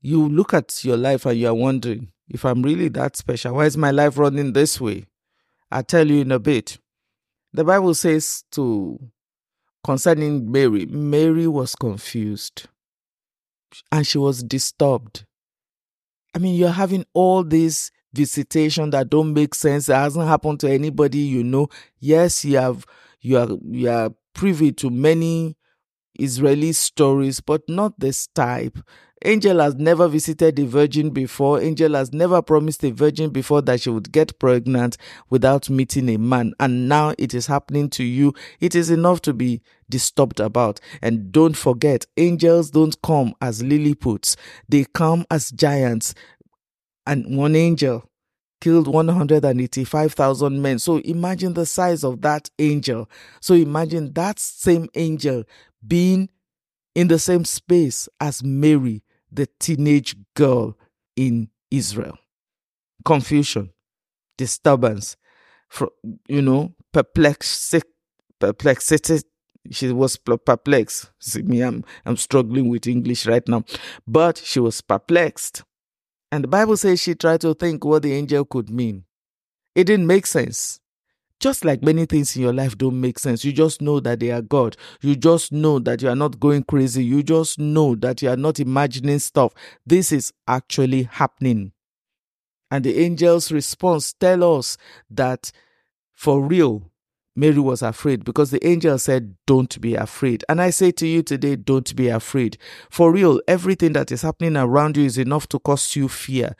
you 0.00 0.28
look 0.28 0.54
at 0.54 0.84
your 0.84 0.96
life 0.96 1.24
and 1.24 1.38
you 1.38 1.46
are 1.46 1.54
wondering 1.54 2.10
if 2.28 2.44
I'm 2.44 2.62
really 2.62 2.88
that 2.88 3.16
special. 3.16 3.54
Why 3.54 3.66
is 3.66 3.76
my 3.76 3.90
life 3.90 4.18
running 4.18 4.52
this 4.52 4.80
way? 4.80 5.06
I'll 5.70 5.82
tell 5.82 6.06
you 6.08 6.20
in 6.20 6.32
a 6.32 6.38
bit. 6.38 6.78
The 7.52 7.64
Bible 7.64 7.94
says 7.94 8.44
to 8.52 8.98
concerning 9.84 10.50
Mary, 10.50 10.86
Mary 10.86 11.46
was 11.46 11.74
confused 11.74 12.68
and 13.90 14.06
she 14.06 14.18
was 14.18 14.42
disturbed. 14.42 15.24
I 16.34 16.38
mean, 16.38 16.54
you're 16.54 16.70
having 16.70 17.04
all 17.14 17.42
these 17.42 17.90
visitation 18.12 18.90
that 18.90 19.10
don't 19.10 19.32
make 19.32 19.54
sense. 19.54 19.88
It 19.88 19.94
hasn't 19.94 20.26
happened 20.26 20.60
to 20.60 20.70
anybody 20.70 21.18
you 21.18 21.42
know. 21.44 21.68
Yes, 21.98 22.44
you 22.44 22.58
have 22.58 22.84
you 23.20 23.38
are 23.38 23.48
you 23.62 23.90
are 23.90 24.10
privy 24.34 24.72
to 24.72 24.90
many 24.90 25.56
Israeli 26.18 26.72
stories, 26.72 27.40
but 27.40 27.62
not 27.68 27.98
this 27.98 28.26
type. 28.28 28.78
Angel 29.24 29.58
has 29.58 29.74
never 29.74 30.06
visited 30.06 30.58
a 30.58 30.66
virgin 30.66 31.10
before. 31.10 31.60
Angel 31.60 31.94
has 31.94 32.12
never 32.12 32.40
promised 32.40 32.84
a 32.84 32.90
virgin 32.92 33.30
before 33.30 33.62
that 33.62 33.80
she 33.80 33.90
would 33.90 34.12
get 34.12 34.38
pregnant 34.38 34.96
without 35.28 35.68
meeting 35.68 36.08
a 36.08 36.16
man. 36.16 36.54
And 36.60 36.88
now 36.88 37.14
it 37.18 37.34
is 37.34 37.46
happening 37.46 37.90
to 37.90 38.04
you. 38.04 38.32
It 38.60 38.74
is 38.74 38.90
enough 38.90 39.20
to 39.22 39.34
be 39.34 39.60
disturbed 39.90 40.38
about. 40.40 40.80
And 41.02 41.32
don't 41.32 41.56
forget, 41.56 42.06
angels 42.16 42.70
don't 42.70 43.00
come 43.02 43.34
as 43.40 43.62
Lilliputs. 43.62 44.36
They 44.68 44.84
come 44.84 45.26
as 45.30 45.50
giants. 45.50 46.14
And 47.06 47.36
one 47.36 47.56
angel 47.56 48.08
killed 48.60 48.88
185,000 48.88 50.62
men. 50.62 50.78
So 50.78 50.98
imagine 50.98 51.54
the 51.54 51.66
size 51.66 52.04
of 52.04 52.20
that 52.22 52.50
angel. 52.58 53.08
So 53.40 53.54
imagine 53.54 54.12
that 54.14 54.38
same 54.38 54.88
angel 54.94 55.44
being 55.86 56.28
in 56.94 57.08
the 57.08 57.18
same 57.18 57.44
space 57.44 58.08
as 58.20 58.42
Mary, 58.42 59.02
the 59.30 59.46
teenage 59.58 60.16
girl 60.34 60.76
in 61.16 61.50
Israel. 61.70 62.18
Confusion, 63.04 63.70
disturbance, 64.36 65.16
you 66.28 66.42
know, 66.42 66.74
perplexity, 66.92 67.86
perplexity. 68.38 69.20
She 69.70 69.92
was 69.92 70.16
perplexed. 70.16 71.10
See 71.18 71.42
me, 71.42 71.60
I'm, 71.60 71.84
I'm 72.06 72.16
struggling 72.16 72.68
with 72.68 72.86
English 72.86 73.26
right 73.26 73.46
now. 73.46 73.64
But 74.06 74.38
she 74.38 74.60
was 74.60 74.80
perplexed. 74.80 75.62
And 76.32 76.44
the 76.44 76.48
Bible 76.48 76.76
says 76.76 77.00
she 77.00 77.14
tried 77.14 77.40
to 77.42 77.54
think 77.54 77.84
what 77.84 78.02
the 78.02 78.12
angel 78.12 78.44
could 78.44 78.70
mean. 78.70 79.04
It 79.74 79.84
didn't 79.84 80.06
make 80.06 80.26
sense. 80.26 80.80
Just 81.40 81.64
like 81.64 81.82
many 81.82 82.04
things 82.04 82.34
in 82.34 82.42
your 82.42 82.52
life 82.52 82.76
don't 82.76 83.00
make 83.00 83.18
sense, 83.18 83.44
you 83.44 83.52
just 83.52 83.80
know 83.80 84.00
that 84.00 84.18
they 84.18 84.30
are 84.30 84.42
God. 84.42 84.76
You 85.00 85.14
just 85.14 85.52
know 85.52 85.78
that 85.78 86.02
you 86.02 86.08
are 86.08 86.16
not 86.16 86.40
going 86.40 86.64
crazy. 86.64 87.04
You 87.04 87.22
just 87.22 87.58
know 87.60 87.94
that 87.96 88.22
you 88.22 88.30
are 88.30 88.36
not 88.36 88.58
imagining 88.58 89.20
stuff. 89.20 89.52
This 89.86 90.10
is 90.10 90.32
actually 90.48 91.04
happening. 91.04 91.72
And 92.70 92.84
the 92.84 93.04
angel's 93.04 93.52
response 93.52 94.12
tell 94.12 94.58
us 94.58 94.76
that 95.10 95.52
for 96.14 96.42
real, 96.42 96.90
Mary 97.36 97.60
was 97.60 97.82
afraid 97.82 98.24
because 98.24 98.50
the 98.50 98.66
angel 98.66 98.98
said, 98.98 99.36
Don't 99.46 99.80
be 99.80 99.94
afraid. 99.94 100.44
And 100.48 100.60
I 100.60 100.70
say 100.70 100.90
to 100.90 101.06
you 101.06 101.22
today, 101.22 101.54
don't 101.54 101.94
be 101.94 102.08
afraid. 102.08 102.58
For 102.90 103.12
real, 103.12 103.40
everything 103.46 103.92
that 103.92 104.10
is 104.10 104.22
happening 104.22 104.56
around 104.56 104.96
you 104.96 105.04
is 105.04 105.18
enough 105.18 105.48
to 105.50 105.60
cause 105.60 105.94
you 105.94 106.08
fear 106.08 106.56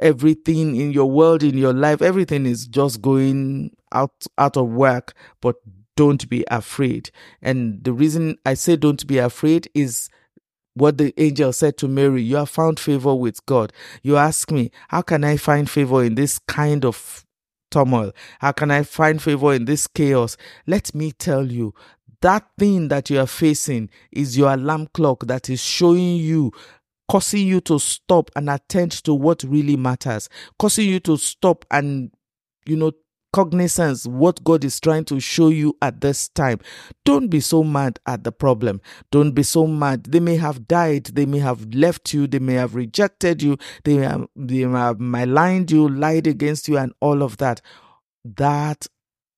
everything 0.00 0.76
in 0.76 0.92
your 0.92 1.10
world, 1.10 1.42
in 1.42 1.56
your 1.56 1.72
life, 1.72 2.02
everything 2.02 2.46
is 2.46 2.66
just 2.66 3.00
going 3.00 3.70
out 3.92 4.26
out 4.38 4.56
of 4.56 4.68
work. 4.68 5.14
But 5.40 5.56
don't 5.96 6.28
be 6.28 6.44
afraid. 6.50 7.10
And 7.40 7.82
the 7.84 7.92
reason 7.92 8.36
I 8.44 8.54
say 8.54 8.76
don't 8.76 9.06
be 9.06 9.18
afraid 9.18 9.68
is 9.74 10.08
what 10.74 10.98
the 10.98 11.14
angel 11.20 11.52
said 11.52 11.76
to 11.78 11.88
Mary, 11.88 12.22
you 12.22 12.36
have 12.36 12.50
found 12.50 12.80
favor 12.80 13.14
with 13.14 13.44
God. 13.46 13.72
You 14.02 14.16
ask 14.16 14.50
me, 14.50 14.72
how 14.88 15.02
can 15.02 15.22
I 15.22 15.36
find 15.36 15.70
favor 15.70 16.02
in 16.02 16.16
this 16.16 16.40
kind 16.40 16.84
of 16.84 17.24
turmoil? 17.70 18.12
How 18.40 18.52
can 18.52 18.70
I 18.72 18.82
find 18.82 19.22
favor 19.22 19.54
in 19.54 19.66
this 19.66 19.86
chaos? 19.86 20.36
Let 20.66 20.92
me 20.94 21.12
tell 21.12 21.50
you, 21.50 21.74
that 22.22 22.46
thing 22.58 22.88
that 22.88 23.10
you 23.10 23.20
are 23.20 23.26
facing 23.26 23.90
is 24.10 24.36
your 24.36 24.52
alarm 24.52 24.88
clock 24.94 25.26
that 25.26 25.48
is 25.48 25.62
showing 25.62 26.16
you 26.16 26.52
causing 27.08 27.46
you 27.46 27.60
to 27.62 27.78
stop 27.78 28.30
and 28.36 28.48
attend 28.48 28.92
to 28.92 29.14
what 29.14 29.42
really 29.42 29.76
matters, 29.76 30.28
causing 30.58 30.88
you 30.88 31.00
to 31.00 31.16
stop 31.16 31.64
and, 31.70 32.10
you 32.66 32.76
know, 32.76 32.92
cognizance 33.34 34.06
what 34.06 34.44
God 34.44 34.64
is 34.64 34.78
trying 34.78 35.04
to 35.06 35.18
show 35.18 35.48
you 35.48 35.76
at 35.82 36.00
this 36.00 36.28
time. 36.28 36.60
Don't 37.04 37.28
be 37.28 37.40
so 37.40 37.64
mad 37.64 37.98
at 38.06 38.22
the 38.22 38.30
problem. 38.30 38.80
Don't 39.10 39.32
be 39.32 39.42
so 39.42 39.66
mad. 39.66 40.04
They 40.04 40.20
may 40.20 40.36
have 40.36 40.68
died. 40.68 41.06
They 41.06 41.26
may 41.26 41.40
have 41.40 41.74
left 41.74 42.14
you. 42.14 42.28
They 42.28 42.38
may 42.38 42.54
have 42.54 42.76
rejected 42.76 43.42
you. 43.42 43.58
They 43.82 43.98
may 43.98 44.04
have, 44.04 44.26
they 44.36 44.64
may 44.66 44.78
have 44.78 45.00
maligned 45.00 45.72
you, 45.72 45.88
lied 45.88 46.28
against 46.28 46.68
you, 46.68 46.78
and 46.78 46.92
all 47.00 47.24
of 47.24 47.38
that. 47.38 47.60
That, 48.24 48.86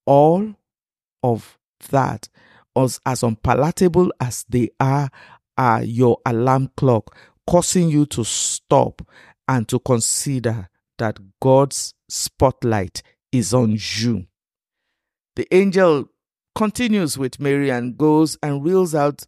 all 0.05 0.55
of 1.23 1.59
that, 1.89 2.29
as, 2.77 3.01
as 3.07 3.23
unpalatable 3.23 4.13
as 4.21 4.45
they 4.47 4.69
are, 4.79 5.11
are 5.57 5.83
your 5.83 6.19
alarm 6.27 6.71
clock 6.77 7.17
causing 7.47 7.89
you 7.89 8.07
to 8.07 8.25
stop 8.25 9.03
and 9.49 9.69
to 9.69 9.79
consider 9.79 10.69
that 10.99 11.19
God's 11.41 11.95
spotlight 12.09 13.03
is 13.33 13.55
on 13.55 13.79
you. 13.79 14.27
The 15.37 15.47
angel 15.55 16.09
continues 16.55 17.19
with 17.19 17.39
Mary 17.39 17.71
and 17.71 17.97
goes 17.97 18.39
and 18.43 18.65
reels 18.65 18.95
out 18.95 19.27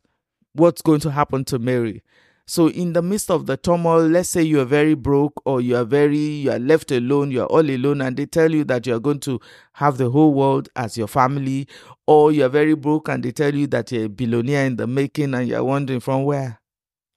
what's 0.55 0.83
going 0.83 1.01
to 1.01 1.11
happen 1.11 1.45
to 1.45 1.59
Mary. 1.59 2.03
So, 2.47 2.71
in 2.71 2.95
the 2.95 3.03
midst 3.03 3.31
of 3.31 3.45
the 3.45 3.59
turmoil, 3.59 4.07
let's 4.09 4.31
say 4.31 4.43
you 4.43 4.61
are 4.61 4.65
very 4.65 4.95
broke 4.95 5.35
or 5.45 5.61
you 5.61 5.77
are 5.77 5.85
very, 5.85 6.17
you 6.17 6.51
are 6.51 6.59
left 6.59 6.91
alone, 6.91 7.31
you 7.31 7.43
are 7.43 7.47
all 7.47 7.69
alone, 7.71 8.01
and 8.01 8.17
they 8.17 8.25
tell 8.25 8.51
you 8.51 8.65
that 8.65 8.87
you 8.87 8.95
are 8.95 9.01
going 9.01 9.21
to 9.21 9.39
have 9.75 9.99
the 9.99 10.09
whole 10.09 10.33
world 10.33 10.71
as 10.75 10.97
your 10.97 11.09
family, 11.09 11.69
or 12.07 12.33
you 12.33 12.43
are 12.47 12.49
very 12.49 12.73
broke 12.73 13.09
and 13.09 13.23
they 13.23 13.33
tell 13.33 13.55
you 13.55 13.67
that 13.67 13.93
you're 13.93 14.07
a 14.07 14.09
billionaire 14.09 14.65
in 14.65 14.77
the 14.77 14.87
making 14.87 15.35
and 15.35 15.47
you're 15.47 15.63
wondering 15.63 16.01
from 16.01 16.25
where? 16.25 16.59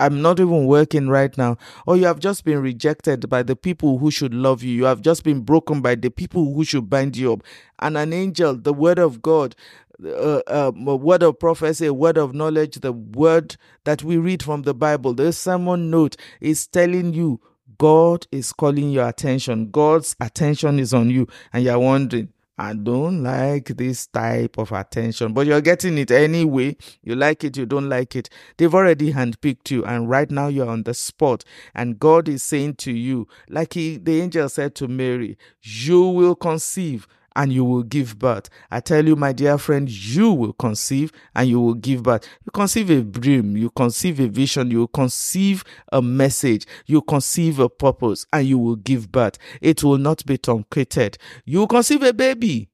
I'm 0.01 0.21
not 0.21 0.39
even 0.39 0.65
working 0.65 1.09
right 1.09 1.37
now. 1.37 1.57
Or 1.85 1.95
you 1.95 2.05
have 2.05 2.19
just 2.19 2.43
been 2.43 2.59
rejected 2.59 3.29
by 3.29 3.43
the 3.43 3.55
people 3.55 3.99
who 3.99 4.09
should 4.09 4.33
love 4.33 4.63
you. 4.63 4.75
You 4.75 4.85
have 4.85 5.01
just 5.01 5.23
been 5.23 5.41
broken 5.41 5.81
by 5.81 5.93
the 5.93 6.09
people 6.09 6.53
who 6.53 6.63
should 6.65 6.89
bind 6.89 7.15
you 7.15 7.33
up. 7.33 7.43
And 7.79 7.97
an 7.97 8.11
angel, 8.11 8.55
the 8.55 8.73
word 8.73 8.97
of 8.97 9.21
God, 9.21 9.55
uh, 10.03 10.41
uh, 10.47 10.71
a 10.87 10.95
word 10.95 11.21
of 11.21 11.39
prophecy, 11.39 11.85
a 11.85 11.93
word 11.93 12.17
of 12.17 12.33
knowledge, 12.33 12.77
the 12.77 12.91
word 12.91 13.57
that 13.83 14.03
we 14.03 14.17
read 14.17 14.41
from 14.41 14.63
the 14.63 14.73
Bible, 14.73 15.13
the 15.13 15.31
sermon 15.31 15.91
note 15.91 16.15
is 16.39 16.65
telling 16.65 17.13
you 17.13 17.39
God 17.77 18.25
is 18.31 18.53
calling 18.53 18.89
your 18.89 19.07
attention. 19.07 19.69
God's 19.69 20.15
attention 20.19 20.79
is 20.79 20.95
on 20.95 21.11
you. 21.11 21.27
And 21.53 21.63
you're 21.63 21.77
wondering, 21.79 22.33
I 22.61 22.73
don't 22.73 23.23
like 23.23 23.69
this 23.69 24.05
type 24.05 24.59
of 24.59 24.71
attention, 24.71 25.33
but 25.33 25.47
you're 25.47 25.61
getting 25.61 25.97
it 25.97 26.11
anyway. 26.11 26.77
You 27.01 27.15
like 27.15 27.43
it, 27.43 27.57
you 27.57 27.65
don't 27.65 27.89
like 27.89 28.15
it. 28.15 28.29
They've 28.57 28.73
already 28.73 29.13
handpicked 29.13 29.71
you, 29.71 29.83
and 29.83 30.07
right 30.07 30.29
now 30.29 30.45
you're 30.47 30.69
on 30.69 30.83
the 30.83 30.93
spot. 30.93 31.43
And 31.73 31.99
God 31.99 32.29
is 32.29 32.43
saying 32.43 32.75
to 32.75 32.91
you, 32.91 33.27
like 33.49 33.73
he, 33.73 33.97
the 33.97 34.21
angel 34.21 34.47
said 34.47 34.75
to 34.75 34.87
Mary, 34.87 35.39
you 35.63 36.03
will 36.03 36.35
conceive 36.35 37.07
and 37.35 37.51
you 37.53 37.63
will 37.63 37.83
give 37.83 38.19
birth. 38.19 38.49
I 38.69 38.79
tell 38.79 39.05
you, 39.05 39.15
my 39.15 39.31
dear 39.31 39.57
friend, 39.57 39.89
you 39.89 40.31
will 40.31 40.53
conceive 40.53 41.11
and 41.35 41.47
you 41.47 41.59
will 41.59 41.73
give 41.73 42.03
birth. 42.03 42.27
You 42.45 42.51
conceive 42.51 42.89
a 42.89 43.01
dream, 43.01 43.55
you 43.57 43.69
conceive 43.71 44.19
a 44.19 44.27
vision, 44.27 44.71
you 44.71 44.87
conceive 44.87 45.63
a 45.91 46.01
message, 46.01 46.65
you 46.85 47.01
conceive 47.01 47.59
a 47.59 47.69
purpose, 47.69 48.25
and 48.33 48.47
you 48.47 48.57
will 48.57 48.75
give 48.75 49.11
birth. 49.11 49.37
It 49.61 49.83
will 49.83 49.97
not 49.97 50.25
be 50.25 50.37
truncated. 50.37 51.17
You 51.45 51.67
conceive 51.67 52.03
a 52.03 52.13
baby. 52.13 52.69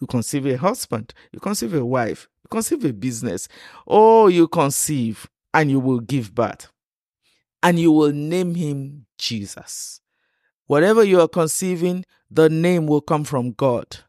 You 0.00 0.06
conceive 0.06 0.46
a 0.46 0.56
husband. 0.56 1.12
You 1.32 1.40
conceive 1.40 1.74
a 1.74 1.84
wife. 1.84 2.28
You 2.44 2.48
conceive 2.50 2.84
a 2.84 2.92
business. 2.92 3.48
Oh, 3.86 4.28
you 4.28 4.48
conceive 4.48 5.26
and 5.52 5.70
you 5.70 5.80
will 5.80 6.00
give 6.00 6.34
birth. 6.34 6.70
And 7.62 7.78
you 7.78 7.90
will 7.90 8.12
name 8.12 8.54
him 8.54 9.06
Jesus. 9.18 10.00
Whatever 10.68 11.02
you 11.02 11.18
are 11.18 11.28
conceiving, 11.28 12.04
the 12.30 12.50
name 12.50 12.86
will 12.86 13.00
come 13.00 13.24
from 13.24 13.52
God. 13.52 14.00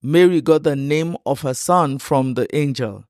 Mary 0.00 0.40
got 0.40 0.62
the 0.62 0.76
name 0.76 1.16
of 1.26 1.40
her 1.40 1.54
son 1.54 1.98
from 1.98 2.34
the 2.34 2.46
angel. 2.56 3.04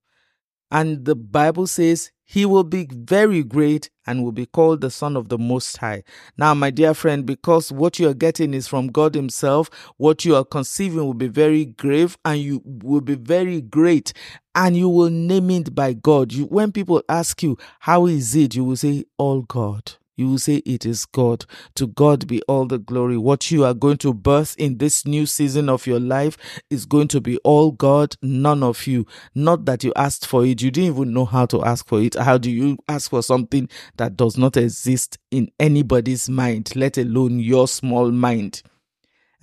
And 0.70 1.04
the 1.04 1.14
Bible 1.14 1.66
says 1.66 2.12
he 2.24 2.46
will 2.46 2.64
be 2.64 2.88
very 2.90 3.42
great 3.42 3.90
and 4.06 4.24
will 4.24 4.32
be 4.32 4.46
called 4.46 4.80
the 4.80 4.90
Son 4.90 5.18
of 5.18 5.28
the 5.28 5.36
Most 5.36 5.76
High. 5.76 6.02
Now, 6.38 6.54
my 6.54 6.70
dear 6.70 6.94
friend, 6.94 7.26
because 7.26 7.70
what 7.70 7.98
you 7.98 8.08
are 8.08 8.14
getting 8.14 8.54
is 8.54 8.68
from 8.68 8.86
God 8.86 9.14
Himself, 9.14 9.68
what 9.98 10.24
you 10.24 10.34
are 10.34 10.44
conceiving 10.44 11.04
will 11.04 11.12
be 11.12 11.28
very 11.28 11.66
grave 11.66 12.16
and 12.24 12.40
you 12.40 12.62
will 12.64 13.02
be 13.02 13.16
very 13.16 13.60
great 13.60 14.14
and 14.54 14.78
you 14.78 14.88
will 14.88 15.10
name 15.10 15.50
it 15.50 15.74
by 15.74 15.92
God. 15.92 16.32
You, 16.32 16.46
when 16.46 16.72
people 16.72 17.02
ask 17.06 17.42
you, 17.42 17.58
How 17.80 18.06
is 18.06 18.34
it? 18.34 18.54
you 18.54 18.64
will 18.64 18.76
say, 18.76 19.04
All 19.18 19.42
God 19.42 19.92
you 20.22 20.28
will 20.30 20.38
say 20.38 20.62
it 20.64 20.86
is 20.86 21.04
God. 21.04 21.44
To 21.74 21.88
God 21.88 22.28
be 22.28 22.40
all 22.42 22.64
the 22.64 22.78
glory. 22.78 23.16
What 23.16 23.50
you 23.50 23.64
are 23.64 23.74
going 23.74 23.98
to 23.98 24.14
birth 24.14 24.54
in 24.56 24.78
this 24.78 25.04
new 25.04 25.26
season 25.26 25.68
of 25.68 25.84
your 25.84 25.98
life 25.98 26.38
is 26.70 26.86
going 26.86 27.08
to 27.08 27.20
be 27.20 27.38
all 27.38 27.72
God, 27.72 28.14
none 28.22 28.62
of 28.62 28.86
you. 28.86 29.04
Not 29.34 29.64
that 29.64 29.82
you 29.82 29.92
asked 29.96 30.26
for 30.26 30.46
it. 30.46 30.62
You 30.62 30.70
didn't 30.70 30.94
even 30.94 31.12
know 31.12 31.24
how 31.24 31.46
to 31.46 31.64
ask 31.64 31.86
for 31.88 32.00
it. 32.00 32.14
How 32.14 32.38
do 32.38 32.50
you 32.50 32.78
ask 32.88 33.10
for 33.10 33.22
something 33.22 33.68
that 33.96 34.16
does 34.16 34.38
not 34.38 34.56
exist 34.56 35.18
in 35.32 35.50
anybody's 35.58 36.28
mind, 36.28 36.76
let 36.76 36.96
alone 36.98 37.40
your 37.40 37.66
small 37.66 38.12
mind? 38.12 38.62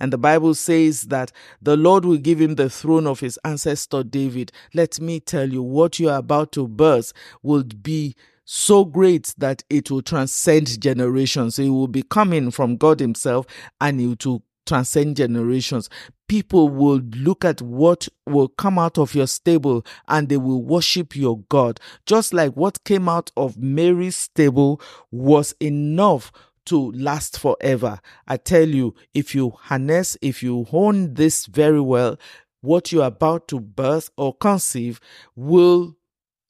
And 0.00 0.10
the 0.10 0.18
Bible 0.18 0.54
says 0.54 1.02
that 1.04 1.30
the 1.60 1.76
Lord 1.76 2.06
will 2.06 2.16
give 2.16 2.40
him 2.40 2.54
the 2.54 2.70
throne 2.70 3.06
of 3.06 3.20
his 3.20 3.38
ancestor 3.44 4.02
David. 4.02 4.50
Let 4.72 4.98
me 4.98 5.20
tell 5.20 5.52
you, 5.52 5.62
what 5.62 5.98
you 5.98 6.08
are 6.08 6.18
about 6.18 6.52
to 6.52 6.66
birth 6.66 7.12
will 7.42 7.64
be 7.64 8.16
so 8.52 8.84
great 8.84 9.32
that 9.38 9.62
it 9.70 9.92
will 9.92 10.02
transcend 10.02 10.80
generations. 10.80 11.56
It 11.56 11.68
will 11.68 11.86
be 11.86 12.02
coming 12.02 12.50
from 12.50 12.78
God 12.78 12.98
Himself 12.98 13.46
and 13.80 14.00
it 14.00 14.26
will 14.26 14.42
transcend 14.66 15.18
generations. 15.18 15.88
People 16.26 16.68
will 16.68 16.98
look 17.14 17.44
at 17.44 17.62
what 17.62 18.08
will 18.26 18.48
come 18.48 18.76
out 18.76 18.98
of 18.98 19.14
your 19.14 19.28
stable 19.28 19.86
and 20.08 20.28
they 20.28 20.36
will 20.36 20.64
worship 20.64 21.14
your 21.14 21.38
God. 21.48 21.78
Just 22.06 22.34
like 22.34 22.56
what 22.56 22.82
came 22.82 23.08
out 23.08 23.30
of 23.36 23.56
Mary's 23.56 24.16
stable 24.16 24.80
was 25.12 25.54
enough 25.60 26.32
to 26.66 26.90
last 26.90 27.38
forever. 27.38 28.00
I 28.26 28.36
tell 28.36 28.66
you, 28.66 28.96
if 29.14 29.32
you 29.32 29.50
harness, 29.50 30.16
if 30.22 30.42
you 30.42 30.64
hone 30.64 31.14
this 31.14 31.46
very 31.46 31.80
well, 31.80 32.18
what 32.62 32.90
you're 32.90 33.06
about 33.06 33.46
to 33.48 33.60
birth 33.60 34.10
or 34.16 34.34
conceive 34.34 34.98
will 35.36 35.94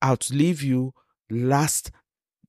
outlive 0.02 0.62
you, 0.62 0.94
last 1.30 1.90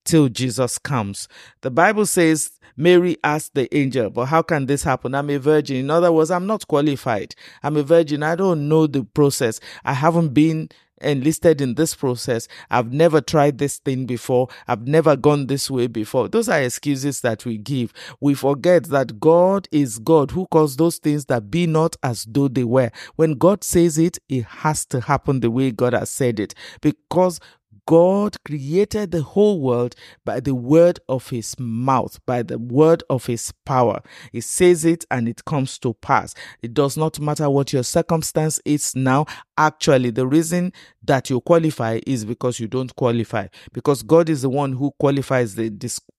till 0.03 0.29
Jesus 0.29 0.77
comes. 0.77 1.27
The 1.61 1.71
Bible 1.71 2.05
says 2.05 2.51
Mary 2.75 3.17
asked 3.23 3.53
the 3.53 3.73
angel, 3.75 4.09
But 4.09 4.25
how 4.25 4.41
can 4.41 4.65
this 4.65 4.83
happen? 4.83 5.15
I'm 5.15 5.29
a 5.29 5.37
virgin. 5.37 5.77
In 5.77 5.89
other 5.89 6.11
words, 6.11 6.31
I'm 6.31 6.47
not 6.47 6.67
qualified. 6.67 7.35
I'm 7.63 7.77
a 7.77 7.83
virgin. 7.83 8.23
I 8.23 8.35
don't 8.35 8.67
know 8.67 8.87
the 8.87 9.03
process. 9.03 9.59
I 9.83 9.93
haven't 9.93 10.29
been 10.29 10.69
enlisted 11.01 11.61
in 11.61 11.75
this 11.75 11.95
process. 11.95 12.47
I've 12.69 12.93
never 12.93 13.21
tried 13.21 13.57
this 13.57 13.79
thing 13.79 14.05
before. 14.05 14.47
I've 14.67 14.87
never 14.87 15.15
gone 15.15 15.47
this 15.47 15.69
way 15.69 15.87
before. 15.87 16.27
Those 16.27 16.49
are 16.49 16.61
excuses 16.61 17.21
that 17.21 17.45
we 17.45 17.57
give. 17.57 17.93
We 18.19 18.33
forget 18.33 18.85
that 18.85 19.19
God 19.19 19.67
is 19.71 19.99
God 19.99 20.31
who 20.31 20.47
calls 20.47 20.77
those 20.77 20.97
things 20.97 21.25
that 21.25 21.49
be 21.49 21.67
not 21.67 21.95
as 22.03 22.25
though 22.29 22.47
they 22.47 22.63
were. 22.63 22.91
When 23.15 23.33
God 23.33 23.63
says 23.63 23.97
it, 23.97 24.19
it 24.29 24.45
has 24.45 24.85
to 24.87 25.01
happen 25.01 25.39
the 25.39 25.51
way 25.51 25.71
God 25.71 25.93
has 25.93 26.09
said 26.09 26.39
it 26.39 26.53
because 26.81 27.39
God 27.85 28.43
created 28.43 29.11
the 29.11 29.21
whole 29.21 29.59
world 29.59 29.95
by 30.23 30.39
the 30.39 30.55
word 30.55 30.99
of 31.09 31.29
his 31.29 31.59
mouth, 31.59 32.19
by 32.25 32.43
the 32.43 32.57
word 32.57 33.03
of 33.09 33.25
his 33.25 33.51
power. 33.65 34.01
He 34.31 34.41
says 34.41 34.85
it 34.85 35.05
and 35.11 35.27
it 35.27 35.45
comes 35.45 35.77
to 35.79 35.93
pass. 35.95 36.33
It 36.61 36.73
does 36.73 36.97
not 36.97 37.19
matter 37.19 37.49
what 37.49 37.73
your 37.73 37.83
circumstance 37.83 38.59
is 38.65 38.95
now. 38.95 39.25
Actually, 39.57 40.11
the 40.11 40.27
reason 40.27 40.73
that 41.03 41.29
you 41.29 41.41
qualify 41.41 41.99
is 42.07 42.25
because 42.25 42.59
you 42.59 42.67
don't 42.67 42.95
qualify, 42.95 43.47
because 43.73 44.03
God 44.03 44.29
is 44.29 44.43
the 44.43 44.49
one 44.49 44.73
who 44.73 44.91
qualifies 44.99 45.55
the, 45.55 45.69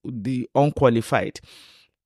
the 0.03 0.49
unqualified. 0.55 1.39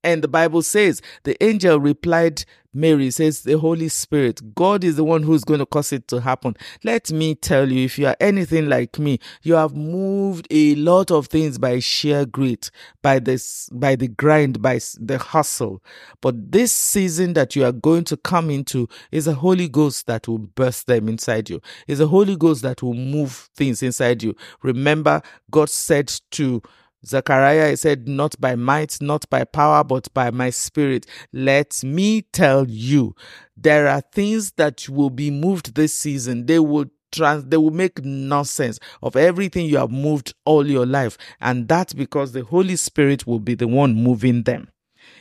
And 0.08 0.24
the 0.24 0.28
Bible 0.28 0.62
says, 0.62 1.02
the 1.24 1.36
angel 1.44 1.78
replied, 1.78 2.46
Mary 2.72 3.10
says, 3.10 3.42
the 3.42 3.58
Holy 3.58 3.90
Spirit, 3.90 4.54
God 4.54 4.82
is 4.82 4.96
the 4.96 5.04
one 5.04 5.22
who's 5.22 5.44
going 5.44 5.60
to 5.60 5.66
cause 5.66 5.92
it 5.92 6.08
to 6.08 6.22
happen. 6.22 6.56
Let 6.82 7.12
me 7.12 7.34
tell 7.34 7.70
you, 7.70 7.84
if 7.84 7.98
you 7.98 8.06
are 8.06 8.16
anything 8.18 8.70
like 8.70 8.98
me, 8.98 9.18
you 9.42 9.52
have 9.52 9.76
moved 9.76 10.46
a 10.50 10.76
lot 10.76 11.10
of 11.10 11.26
things 11.26 11.58
by 11.58 11.80
sheer 11.80 12.24
grit, 12.24 12.70
by 13.02 13.18
this, 13.18 13.68
by 13.70 13.96
the 13.96 14.08
grind, 14.08 14.62
by 14.62 14.80
the 14.98 15.18
hustle. 15.18 15.82
But 16.22 16.52
this 16.52 16.72
season 16.72 17.34
that 17.34 17.54
you 17.54 17.66
are 17.66 17.72
going 17.72 18.04
to 18.04 18.16
come 18.16 18.48
into 18.48 18.88
is 19.12 19.26
a 19.26 19.34
Holy 19.34 19.68
Ghost 19.68 20.06
that 20.06 20.26
will 20.26 20.38
burst 20.38 20.86
them 20.86 21.06
inside 21.06 21.50
you. 21.50 21.60
Is 21.86 22.00
a 22.00 22.06
Holy 22.06 22.34
Ghost 22.34 22.62
that 22.62 22.82
will 22.82 22.94
move 22.94 23.50
things 23.54 23.82
inside 23.82 24.22
you. 24.22 24.34
Remember, 24.62 25.20
God 25.50 25.68
said 25.68 26.10
to 26.30 26.62
Zechariah 27.06 27.76
said, 27.76 28.08
Not 28.08 28.40
by 28.40 28.56
might, 28.56 28.98
not 29.00 29.28
by 29.30 29.44
power, 29.44 29.84
but 29.84 30.12
by 30.14 30.30
my 30.30 30.50
spirit. 30.50 31.06
Let 31.32 31.82
me 31.84 32.22
tell 32.22 32.68
you, 32.68 33.14
there 33.56 33.88
are 33.88 34.02
things 34.12 34.52
that 34.52 34.88
will 34.88 35.10
be 35.10 35.30
moved 35.30 35.74
this 35.74 35.94
season. 35.94 36.46
They 36.46 36.58
will 36.58 36.86
trans 37.10 37.44
they 37.46 37.56
will 37.56 37.70
make 37.70 38.04
nonsense 38.04 38.78
of 39.02 39.16
everything 39.16 39.66
you 39.66 39.78
have 39.78 39.90
moved 39.90 40.34
all 40.44 40.66
your 40.66 40.86
life. 40.86 41.16
And 41.40 41.66
that's 41.68 41.94
because 41.94 42.32
the 42.32 42.44
Holy 42.44 42.76
Spirit 42.76 43.26
will 43.26 43.40
be 43.40 43.54
the 43.54 43.68
one 43.68 43.94
moving 43.94 44.42
them 44.42 44.68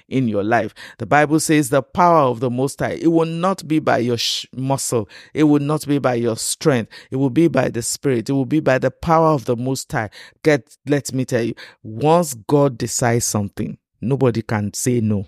in 0.07 0.27
your 0.27 0.43
life. 0.43 0.73
The 0.97 1.05
Bible 1.05 1.39
says 1.39 1.69
the 1.69 1.81
power 1.81 2.21
of 2.21 2.39
the 2.39 2.49
Most 2.49 2.79
High, 2.79 2.99
it 3.01 3.07
will 3.07 3.25
not 3.25 3.67
be 3.67 3.79
by 3.79 3.99
your 3.99 4.17
sh- 4.17 4.45
muscle, 4.55 5.09
it 5.33 5.43
will 5.43 5.59
not 5.59 5.85
be 5.87 5.99
by 5.99 6.15
your 6.15 6.37
strength, 6.37 6.91
it 7.11 7.17
will 7.17 7.29
be 7.29 7.47
by 7.47 7.69
the 7.69 7.81
Spirit, 7.81 8.29
it 8.29 8.33
will 8.33 8.45
be 8.45 8.59
by 8.59 8.77
the 8.77 8.91
power 8.91 9.29
of 9.29 9.45
the 9.45 9.55
Most 9.55 9.91
High. 9.91 10.09
Get, 10.43 10.77
let 10.85 11.13
me 11.13 11.25
tell 11.25 11.43
you, 11.43 11.55
once 11.83 12.33
God 12.33 12.77
decides 12.77 13.25
something, 13.25 13.77
nobody 14.01 14.41
can 14.41 14.73
say 14.73 15.01
no. 15.01 15.27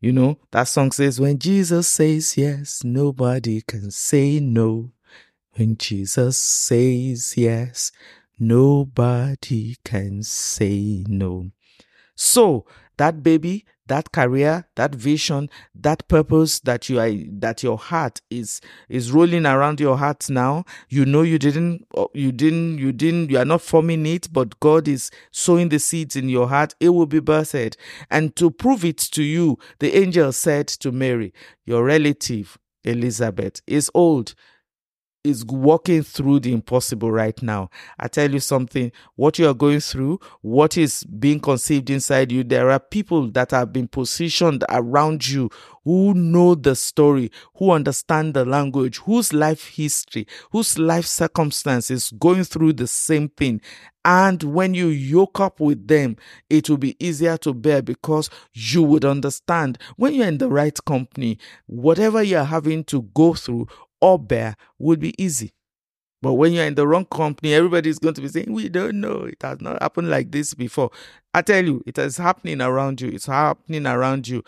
You 0.00 0.12
know, 0.12 0.38
that 0.50 0.64
song 0.64 0.90
says, 0.90 1.20
When 1.20 1.38
Jesus 1.38 1.88
says 1.88 2.36
yes, 2.36 2.82
nobody 2.82 3.60
can 3.60 3.92
say 3.92 4.40
no. 4.40 4.90
When 5.52 5.76
Jesus 5.76 6.36
says 6.38 7.34
yes, 7.36 7.92
nobody 8.36 9.76
can 9.84 10.24
say 10.24 11.04
no. 11.06 11.52
So, 12.16 12.66
that 12.96 13.22
baby 13.22 13.64
that 13.86 14.12
career 14.12 14.66
that 14.76 14.94
vision 14.94 15.50
that 15.74 16.06
purpose 16.08 16.60
that 16.60 16.88
you 16.88 16.98
are 17.00 17.10
that 17.28 17.62
your 17.62 17.78
heart 17.78 18.20
is 18.30 18.60
is 18.88 19.12
rolling 19.12 19.46
around 19.46 19.80
your 19.80 19.96
heart 19.96 20.28
now. 20.30 20.64
You 20.88 21.04
know 21.04 21.22
you 21.22 21.38
didn't 21.38 21.86
uh, 21.96 22.06
you 22.14 22.32
didn't 22.32 22.78
you 22.78 22.92
didn't 22.92 23.30
you 23.30 23.38
are 23.38 23.44
not 23.44 23.62
forming 23.62 24.06
it 24.06 24.32
but 24.32 24.58
god 24.60 24.88
is 24.88 25.10
sowing 25.30 25.68
the 25.68 25.78
seeds 25.78 26.16
in 26.16 26.28
your 26.28 26.48
heart. 26.48 26.74
It 26.80 26.90
will 26.90 27.06
be 27.06 27.20
birthed. 27.20 27.76
And 28.10 28.34
to 28.36 28.50
prove 28.50 28.84
it 28.84 28.98
to 28.98 29.22
you 29.22 29.58
the 29.78 29.96
angel 29.96 30.32
said 30.32 30.68
to 30.68 30.92
mary 30.92 31.32
your 31.64 31.84
relative 31.84 32.58
elizabeth 32.84 33.60
is 33.66 33.90
old 33.94 34.34
is 35.24 35.44
walking 35.44 36.02
through 36.02 36.40
the 36.40 36.52
impossible 36.52 37.10
right 37.10 37.40
now. 37.42 37.70
I 37.98 38.08
tell 38.08 38.30
you 38.30 38.40
something, 38.40 38.90
what 39.16 39.38
you 39.38 39.48
are 39.48 39.54
going 39.54 39.80
through, 39.80 40.20
what 40.40 40.76
is 40.76 41.04
being 41.04 41.40
conceived 41.40 41.90
inside 41.90 42.32
you, 42.32 42.42
there 42.44 42.70
are 42.70 42.80
people 42.80 43.30
that 43.32 43.52
have 43.52 43.72
been 43.72 43.88
positioned 43.88 44.64
around 44.68 45.28
you 45.28 45.50
who 45.84 46.14
know 46.14 46.54
the 46.54 46.74
story, 46.76 47.30
who 47.56 47.70
understand 47.70 48.34
the 48.34 48.44
language, 48.44 48.98
whose 48.98 49.32
life 49.32 49.68
history, 49.68 50.26
whose 50.50 50.78
life 50.78 51.06
circumstances 51.06 52.12
going 52.18 52.44
through 52.44 52.72
the 52.72 52.86
same 52.86 53.28
thing. 53.28 53.60
And 54.04 54.42
when 54.42 54.74
you 54.74 54.88
yoke 54.88 55.38
up 55.38 55.60
with 55.60 55.86
them, 55.86 56.16
it 56.50 56.68
will 56.68 56.76
be 56.76 56.96
easier 57.04 57.36
to 57.38 57.54
bear 57.54 57.82
because 57.82 58.30
you 58.52 58.82
would 58.82 59.04
understand 59.04 59.78
when 59.96 60.14
you're 60.14 60.26
in 60.26 60.38
the 60.38 60.48
right 60.48 60.76
company, 60.84 61.38
whatever 61.66 62.22
you're 62.22 62.42
having 62.44 62.82
to 62.84 63.02
go 63.14 63.34
through 63.34 63.68
or 64.02 64.18
bear 64.18 64.56
would 64.78 65.00
be 65.00 65.14
easy. 65.22 65.54
But 66.20 66.34
when 66.34 66.52
you're 66.52 66.66
in 66.66 66.74
the 66.74 66.86
wrong 66.86 67.06
company, 67.06 67.54
everybody's 67.54 67.98
going 67.98 68.14
to 68.14 68.20
be 68.20 68.28
saying, 68.28 68.52
We 68.52 68.68
don't 68.68 69.00
know. 69.00 69.22
It 69.24 69.42
has 69.42 69.60
not 69.60 69.80
happened 69.82 70.10
like 70.10 70.30
this 70.30 70.54
before. 70.54 70.90
I 71.32 71.42
tell 71.42 71.64
you, 71.64 71.82
it 71.86 71.98
is 71.98 72.18
happening 72.18 72.60
around 72.60 73.00
you. 73.00 73.08
It's 73.08 73.26
happening 73.26 73.86
around 73.86 74.28
you. 74.28 74.44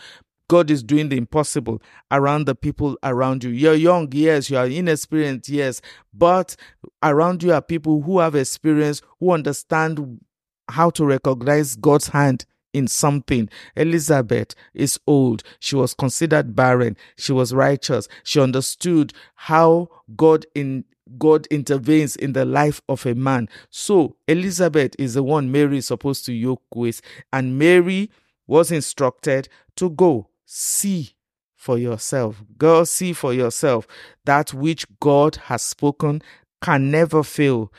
God 0.49 0.71
is 0.71 0.83
doing 0.83 1.09
the 1.09 1.17
impossible 1.17 1.81
around 2.11 2.45
the 2.47 2.55
people 2.55 2.99
around 3.03 3.43
you. 3.43 3.51
You're 3.51 3.75
young, 3.75 4.09
yes, 4.13 4.51
you 4.51 4.59
are 4.59 4.67
inexperienced, 4.67 5.49
yes, 5.49 5.81
but 6.13 6.55
around 7.03 7.43
you 7.43 7.53
are 7.53 7.63
people 7.63 8.03
who 8.03 8.19
have 8.19 8.35
experience, 8.35 9.01
who 9.21 9.31
understand 9.31 10.21
how 10.69 10.91
to 10.91 11.07
recognize 11.07 11.77
God's 11.77 12.09
hand 12.09 12.45
in 12.75 12.89
something. 12.89 13.49
Elizabeth 13.77 14.55
is 14.75 15.01
old. 15.07 15.43
She 15.61 15.77
was 15.77 15.95
considered 15.95 16.55
barren. 16.55 16.97
She 17.17 17.33
was 17.33 17.55
righteous. 17.55 18.09
She 18.25 18.41
understood 18.41 19.15
how 19.35 19.89
God 20.15 20.45
in 20.55 20.85
God 21.19 21.47
intervenes 21.49 22.17
in 22.17 22.33
the 22.33 22.45
life 22.45 22.81
of 22.89 23.05
a 23.07 23.15
man. 23.15 23.49
So 23.71 24.17
Elizabeth 24.27 24.95
is 24.99 25.15
the 25.15 25.23
one 25.23 25.53
Mary 25.53 25.79
is 25.79 25.87
supposed 25.87 26.25
to 26.27 26.33
yoke 26.33 26.63
with, 26.75 27.01
and 27.33 27.59
Mary 27.59 28.11
was 28.47 28.71
instructed 28.71 29.49
to 29.77 29.91
go 29.91 30.29
see 30.47 31.11
for 31.55 31.79
yourself. 31.79 32.43
Go 32.59 32.85
see 32.85 33.13
for 33.13 33.33
yourself 33.33 33.87
that 34.25 34.53
which 34.53 34.87
God 35.01 35.37
has 35.37 35.63
spoken 35.63 36.23
can 36.63 36.91
never 36.91 37.23
fail. 37.23 37.73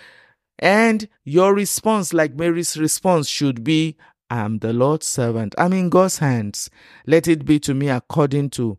And 0.59 1.07
your 1.23 1.53
response, 1.53 2.13
like 2.13 2.35
Mary's 2.35 2.77
response, 2.77 3.27
should 3.27 3.63
be 3.63 3.97
am 4.29 4.59
the 4.59 4.73
Lord's 4.73 5.07
servant. 5.07 5.55
I'm 5.57 5.73
in 5.73 5.89
God's 5.89 6.19
hands. 6.19 6.69
Let 7.05 7.27
it 7.27 7.45
be 7.45 7.59
to 7.59 7.73
me 7.73 7.89
according 7.89 8.51
to 8.51 8.77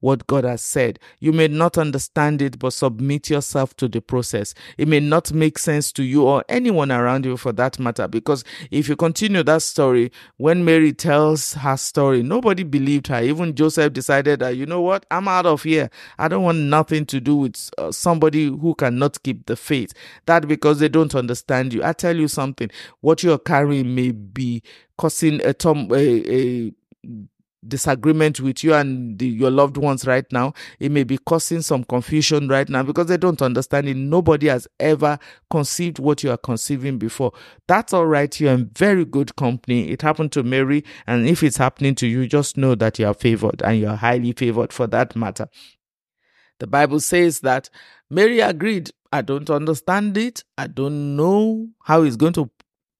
what 0.00 0.26
God 0.26 0.44
has 0.44 0.62
said. 0.62 0.98
You 1.20 1.32
may 1.32 1.48
not 1.48 1.78
understand 1.78 2.42
it, 2.42 2.58
but 2.58 2.72
submit 2.72 3.30
yourself 3.30 3.76
to 3.78 3.88
the 3.88 4.00
process. 4.00 4.54
It 4.78 4.88
may 4.88 5.00
not 5.00 5.32
make 5.32 5.58
sense 5.58 5.92
to 5.92 6.02
you 6.04 6.24
or 6.24 6.44
anyone 6.48 6.92
around 6.92 7.24
you 7.24 7.36
for 7.36 7.52
that 7.52 7.78
matter, 7.78 8.08
because 8.08 8.44
if 8.70 8.88
you 8.88 8.96
continue 8.96 9.42
that 9.44 9.62
story, 9.62 10.12
when 10.36 10.64
Mary 10.64 10.92
tells 10.92 11.54
her 11.54 11.76
story, 11.76 12.22
nobody 12.22 12.62
believed 12.62 13.08
her. 13.08 13.22
Even 13.22 13.54
Joseph 13.54 13.92
decided 13.92 14.40
that, 14.40 14.56
you 14.56 14.66
know 14.66 14.80
what, 14.80 15.06
I'm 15.10 15.28
out 15.28 15.46
of 15.46 15.62
here. 15.62 15.90
I 16.18 16.28
don't 16.28 16.44
want 16.44 16.58
nothing 16.58 17.06
to 17.06 17.20
do 17.20 17.36
with 17.36 17.70
uh, 17.78 17.92
somebody 17.92 18.46
who 18.46 18.74
cannot 18.74 19.22
keep 19.22 19.46
the 19.46 19.56
faith. 19.56 19.92
That 20.26 20.48
because 20.48 20.78
they 20.80 20.88
don't 20.88 21.14
understand 21.14 21.72
you. 21.74 21.82
I 21.84 21.92
tell 21.92 22.16
you 22.16 22.28
something, 22.28 22.70
what 23.00 23.22
you're 23.22 23.38
carrying 23.38 23.94
may 23.94 24.12
be 24.12 24.62
causing 24.98 25.42
a, 25.44 25.54
tom- 25.54 25.90
a, 25.92 26.32
a 26.34 26.72
disagreement 27.68 28.40
with 28.40 28.62
you 28.64 28.74
and 28.74 29.18
the, 29.18 29.26
your 29.26 29.50
loved 29.50 29.76
ones 29.76 30.06
right 30.06 30.24
now. 30.32 30.52
It 30.78 30.90
may 30.92 31.04
be 31.04 31.18
causing 31.18 31.62
some 31.62 31.84
confusion 31.84 32.48
right 32.48 32.68
now 32.68 32.82
because 32.82 33.06
they 33.06 33.16
don't 33.16 33.42
understand 33.42 33.88
it. 33.88 33.96
Nobody 33.96 34.48
has 34.48 34.68
ever 34.80 35.18
conceived 35.50 35.98
what 35.98 36.22
you 36.22 36.30
are 36.30 36.36
conceiving 36.36 36.98
before. 36.98 37.32
That's 37.66 37.92
all 37.92 38.06
right. 38.06 38.38
You're 38.38 38.54
in 38.54 38.70
very 38.76 39.04
good 39.04 39.36
company. 39.36 39.90
It 39.90 40.02
happened 40.02 40.32
to 40.32 40.42
Mary. 40.42 40.84
And 41.06 41.26
if 41.26 41.42
it's 41.42 41.56
happening 41.56 41.94
to 41.96 42.06
you, 42.06 42.26
just 42.26 42.56
know 42.56 42.74
that 42.74 42.98
you 42.98 43.06
are 43.06 43.14
favored 43.14 43.62
and 43.62 43.78
you 43.78 43.88
are 43.88 43.96
highly 43.96 44.32
favored 44.32 44.72
for 44.72 44.86
that 44.88 45.16
matter. 45.16 45.48
The 46.58 46.66
Bible 46.66 47.00
says 47.00 47.40
that 47.40 47.68
Mary 48.10 48.40
agreed. 48.40 48.90
I 49.12 49.22
don't 49.22 49.48
understand 49.50 50.16
it. 50.18 50.42
I 50.58 50.66
don't 50.66 51.16
know 51.16 51.68
how 51.84 52.02
it's 52.02 52.16
going 52.16 52.32
to 52.34 52.50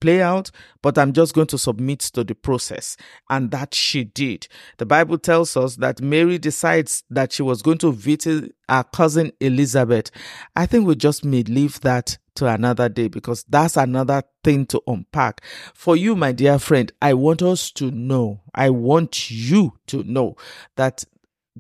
play 0.01 0.23
out, 0.23 0.51
but 0.83 0.99
I'm 0.99 1.13
just 1.13 1.35
going 1.35 1.47
to 1.49 1.59
submit 1.59 2.01
to 2.01 2.25
the 2.25 2.35
process. 2.35 2.97
And 3.31 3.51
that 3.51 3.75
she 3.75 4.05
did. 4.05 4.49
The 4.79 4.87
Bible 4.87 5.19
tells 5.19 5.57
us 5.57 5.77
that 5.77 6.01
Mary 6.01 6.39
decides 6.39 7.05
that 7.11 7.33
she 7.33 7.43
was 7.43 7.63
going 7.63 7.79
to 7.79 7.93
visit 7.93 8.55
her 8.69 8.85
cousin 8.85 9.33
Elizabeth. 9.41 10.11
I 10.55 10.67
think 10.67 10.87
we 10.87 10.97
just 10.97 11.25
may 11.25 11.43
leave 11.43 11.81
that 11.81 12.19
to 12.37 12.47
another 12.47 12.89
day 12.89 13.09
because 13.09 13.45
that's 13.49 13.77
another 13.77 14.23
thing 14.45 14.67
to 14.67 14.83
unpack. 14.87 15.43
For 15.75 15.97
you, 15.97 16.15
my 16.15 16.33
dear 16.33 16.59
friend, 16.59 16.93
I 17.03 17.15
want 17.15 17.43
us 17.43 17.71
to 17.73 17.91
know, 17.91 18.43
I 18.55 18.71
want 18.71 19.31
you 19.31 19.75
to 19.89 20.03
know 20.05 20.37
that 20.77 21.05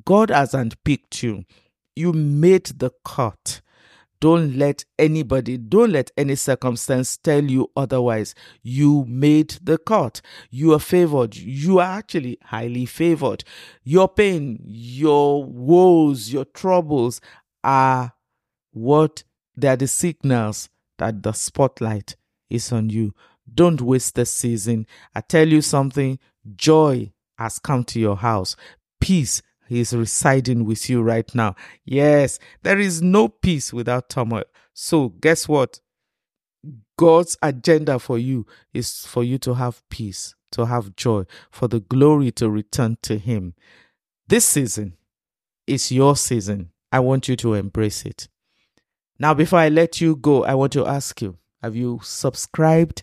God 0.05 0.31
has 0.31 0.55
unpicked 0.55 1.23
you. 1.23 1.45
You 1.95 2.13
made 2.13 2.67
the 2.67 2.91
cut. 3.05 3.63
Don't 4.21 4.57
let 4.57 4.85
anybody, 4.99 5.59
don't 5.59 5.93
let 5.93 6.11
any 6.17 6.35
circumstance 6.37 7.17
tell 7.17 7.45
you 7.45 7.71
otherwise. 7.77 8.35
You 8.63 9.05
made 9.07 9.59
the 9.63 9.79
cut. 9.79 10.21
You 10.51 10.73
are 10.73 10.81
favored. 10.81 11.37
You 11.37 11.81
are 11.81 11.99
actually 11.99 12.39
highly 12.43 12.87
favored. 12.87 13.45
Your 13.85 14.09
pain, 14.09 14.61
your 14.65 15.45
woes, 15.45 16.33
your 16.33 16.47
troubles 16.47 17.21
are 17.63 18.15
what 18.73 19.25
they 19.57 19.69
are 19.69 19.77
the 19.77 19.89
signals 19.89 20.69
that 20.99 21.23
the 21.23 21.33
spotlight 21.33 22.17
is 22.51 22.73
on 22.73 22.91
you. 22.91 23.15
Don't 23.53 23.81
waste 23.81 24.15
the 24.15 24.27
season. 24.27 24.87
I 25.15 25.21
tell 25.21 25.49
you 25.49 25.63
something, 25.63 26.19
joy 26.57 27.13
has 27.39 27.59
come 27.59 27.85
to 27.85 28.01
your 28.01 28.17
house. 28.17 28.57
Peace 29.01 29.43
he 29.69 29.81
is 29.81 29.95
residing 29.95 30.65
with 30.65 30.89
you 30.89 31.03
right 31.03 31.33
now. 31.35 31.55
Yes, 31.85 32.39
there 32.63 32.79
is 32.79 33.03
no 33.03 33.29
peace 33.29 33.73
without 33.73 34.09
turmoil. 34.09 34.45
So, 34.75 35.09
guess 35.09 35.49
what? 35.49 35.81
God's 36.99 37.37
agenda 37.43 37.99
for 37.99 38.19
you 38.19 38.47
is 38.73 39.07
for 39.07 39.23
you 39.23 39.39
to 39.39 39.55
have 39.55 39.83
peace, 39.91 40.35
to 40.53 40.67
have 40.67 40.97
joy, 40.97 41.25
for 41.51 41.69
the 41.69 41.81
glory 41.81 42.31
to 42.33 42.49
return 42.49 42.97
to 43.03 43.19
Him. 43.19 43.55
This 44.29 44.45
season 44.45 44.97
is 45.67 45.93
your 45.93 46.17
season. 46.17 46.71
I 46.91 47.01
want 47.01 47.29
you 47.29 47.37
to 47.37 47.55
embrace 47.55 48.05
it. 48.07 48.29
Now, 49.19 49.35
before 49.35 49.59
I 49.59 49.69
let 49.69 50.01
you 50.01 50.17
go, 50.17 50.45
I 50.45 50.55
want 50.55 50.73
to 50.75 50.87
ask 50.87 51.21
you 51.21 51.37
have 51.63 51.75
you 51.75 52.01
subscribed 52.03 53.03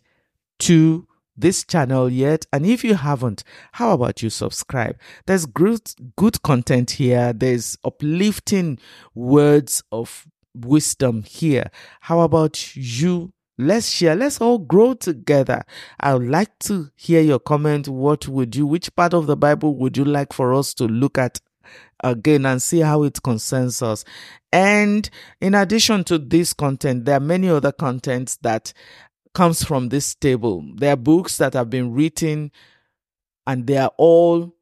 to 0.60 1.08
this 1.36 1.64
channel 1.64 2.10
yet? 2.10 2.46
And 2.52 2.66
if 2.66 2.84
you 2.84 2.96
haven't 2.96 3.44
how 3.74 3.92
about 3.92 4.22
you 4.22 4.30
subscribe? 4.30 4.98
There's 5.26 5.46
good 5.46 5.82
good 6.16 6.42
content 6.42 6.92
here. 6.92 7.34
There's 7.34 7.78
uplifting 7.84 8.80
words 9.16 9.84
of 9.92 10.26
wisdom 10.56 11.24
here. 11.24 11.70
How 12.02 12.22
about 12.22 12.76
you? 12.76 13.34
Let's 13.58 13.88
share. 13.88 14.16
Let's 14.16 14.42
all 14.42 14.58
grow 14.58 14.96
together. 14.96 15.64
I 16.00 16.16
would 16.16 16.28
like 16.28 16.58
to 16.60 16.90
hear 16.96 17.22
your 17.22 17.40
comment. 17.40 17.88
What 17.88 18.28
would 18.28 18.56
you 18.56 18.66
which 18.66 18.96
part 18.96 19.14
of 19.14 19.28
the 19.28 19.38
bible 19.38 19.76
would 19.76 19.96
you 19.96 20.06
like 20.06 20.34
for 20.34 20.54
us 20.54 20.74
to 20.76 20.86
look 20.86 21.18
at 21.18 21.40
again 22.04 22.46
and 22.46 22.62
see 22.62 22.80
how 22.80 23.04
it 23.04 23.22
concerns 23.24 23.82
us. 23.82 24.04
And 24.52 25.10
in 25.42 25.56
addition 25.56 26.04
to 26.06 26.18
this 26.20 26.54
content, 26.54 27.06
there 27.06 27.18
are 27.18 27.22
many 27.22 27.50
other 27.50 27.72
contents 27.72 28.38
that 28.38 28.74
comes 29.34 29.64
from 29.64 29.90
this 29.90 30.16
table. 30.16 30.64
There 30.76 30.94
are 30.94 30.98
books 30.98 31.38
that 31.38 31.54
have 31.54 31.70
been 31.70 31.94
written 31.94 32.52
and 33.46 33.68
they 33.68 33.78
are 33.78 33.92
all 33.98 34.56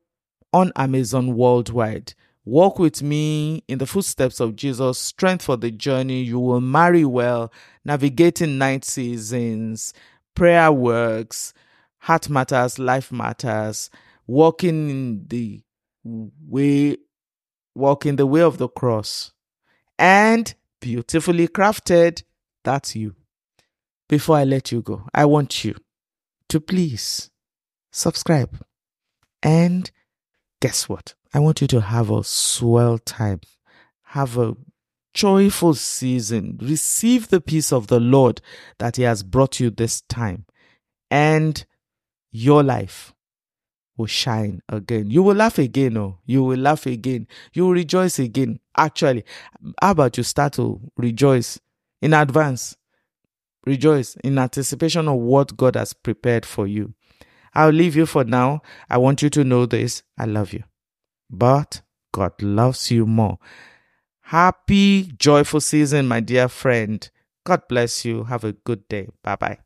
on 0.53 0.71
Amazon 0.75 1.35
worldwide. 1.35 2.13
Walk 2.43 2.79
with 2.79 3.03
me 3.03 3.63
in 3.67 3.77
the 3.77 3.85
footsteps 3.85 4.39
of 4.39 4.55
Jesus, 4.55 4.97
strength 4.97 5.45
for 5.45 5.57
the 5.57 5.69
journey. 5.69 6.23
You 6.23 6.39
will 6.39 6.61
marry 6.61 7.05
well, 7.05 7.51
navigating 7.85 8.57
night 8.57 8.83
seasons, 8.83 9.93
prayer 10.33 10.71
works, 10.71 11.53
heart 11.99 12.29
matters, 12.29 12.79
life 12.79 13.11
matters, 13.11 13.91
walking 14.25 14.89
in 14.89 15.27
the 15.27 15.61
way, 16.03 16.97
walking 17.75 18.15
the 18.15 18.25
way 18.25 18.41
of 18.41 18.57
the 18.57 18.69
cross, 18.69 19.33
and 19.99 20.55
beautifully 20.79 21.47
crafted. 21.47 22.23
That's 22.63 22.95
you 22.95 23.15
before 24.11 24.35
I 24.35 24.43
let 24.43 24.73
you 24.73 24.81
go, 24.81 25.07
I 25.13 25.23
want 25.23 25.63
you 25.63 25.73
to 26.49 26.59
please 26.59 27.31
subscribe. 27.93 28.61
And 29.41 29.89
guess 30.59 30.89
what? 30.89 31.15
I 31.33 31.39
want 31.39 31.61
you 31.61 31.67
to 31.67 31.79
have 31.79 32.11
a 32.11 32.21
swell 32.25 32.97
time, 32.97 33.39
have 34.03 34.37
a 34.37 34.57
joyful 35.13 35.75
season, 35.75 36.59
receive 36.61 37.29
the 37.29 37.39
peace 37.39 37.71
of 37.71 37.87
the 37.87 38.01
Lord 38.01 38.41
that 38.79 38.97
He 38.97 39.03
has 39.03 39.23
brought 39.23 39.61
you 39.61 39.69
this 39.69 40.01
time, 40.01 40.45
and 41.09 41.65
your 42.33 42.63
life 42.63 43.13
will 43.95 44.07
shine 44.07 44.61
again. 44.67 45.09
You 45.09 45.23
will 45.23 45.35
laugh 45.35 45.57
again, 45.57 45.95
oh, 45.95 46.17
you 46.25 46.43
will 46.43 46.59
laugh 46.59 46.85
again. 46.85 47.27
You 47.53 47.63
will 47.63 47.73
rejoice 47.73 48.19
again. 48.19 48.59
Actually, 48.75 49.23
how 49.81 49.91
about 49.91 50.17
you 50.17 50.23
start 50.23 50.51
to 50.53 50.81
rejoice 50.97 51.61
in 52.01 52.13
advance? 52.13 52.75
Rejoice 53.65 54.15
in 54.23 54.37
anticipation 54.37 55.07
of 55.07 55.17
what 55.17 55.55
God 55.55 55.75
has 55.75 55.93
prepared 55.93 56.45
for 56.45 56.67
you. 56.67 56.93
I'll 57.53 57.69
leave 57.69 57.95
you 57.95 58.05
for 58.05 58.23
now. 58.23 58.61
I 58.89 58.97
want 58.97 59.21
you 59.21 59.29
to 59.31 59.43
know 59.43 59.65
this. 59.65 60.03
I 60.17 60.25
love 60.25 60.53
you. 60.53 60.63
But 61.29 61.81
God 62.13 62.41
loves 62.41 62.91
you 62.91 63.05
more. 63.05 63.37
Happy, 64.21 65.11
joyful 65.17 65.61
season, 65.61 66.07
my 66.07 66.19
dear 66.21 66.47
friend. 66.47 67.09
God 67.45 67.63
bless 67.67 68.05
you. 68.05 68.25
Have 68.25 68.43
a 68.43 68.53
good 68.53 68.87
day. 68.87 69.09
Bye 69.23 69.35
bye. 69.35 69.59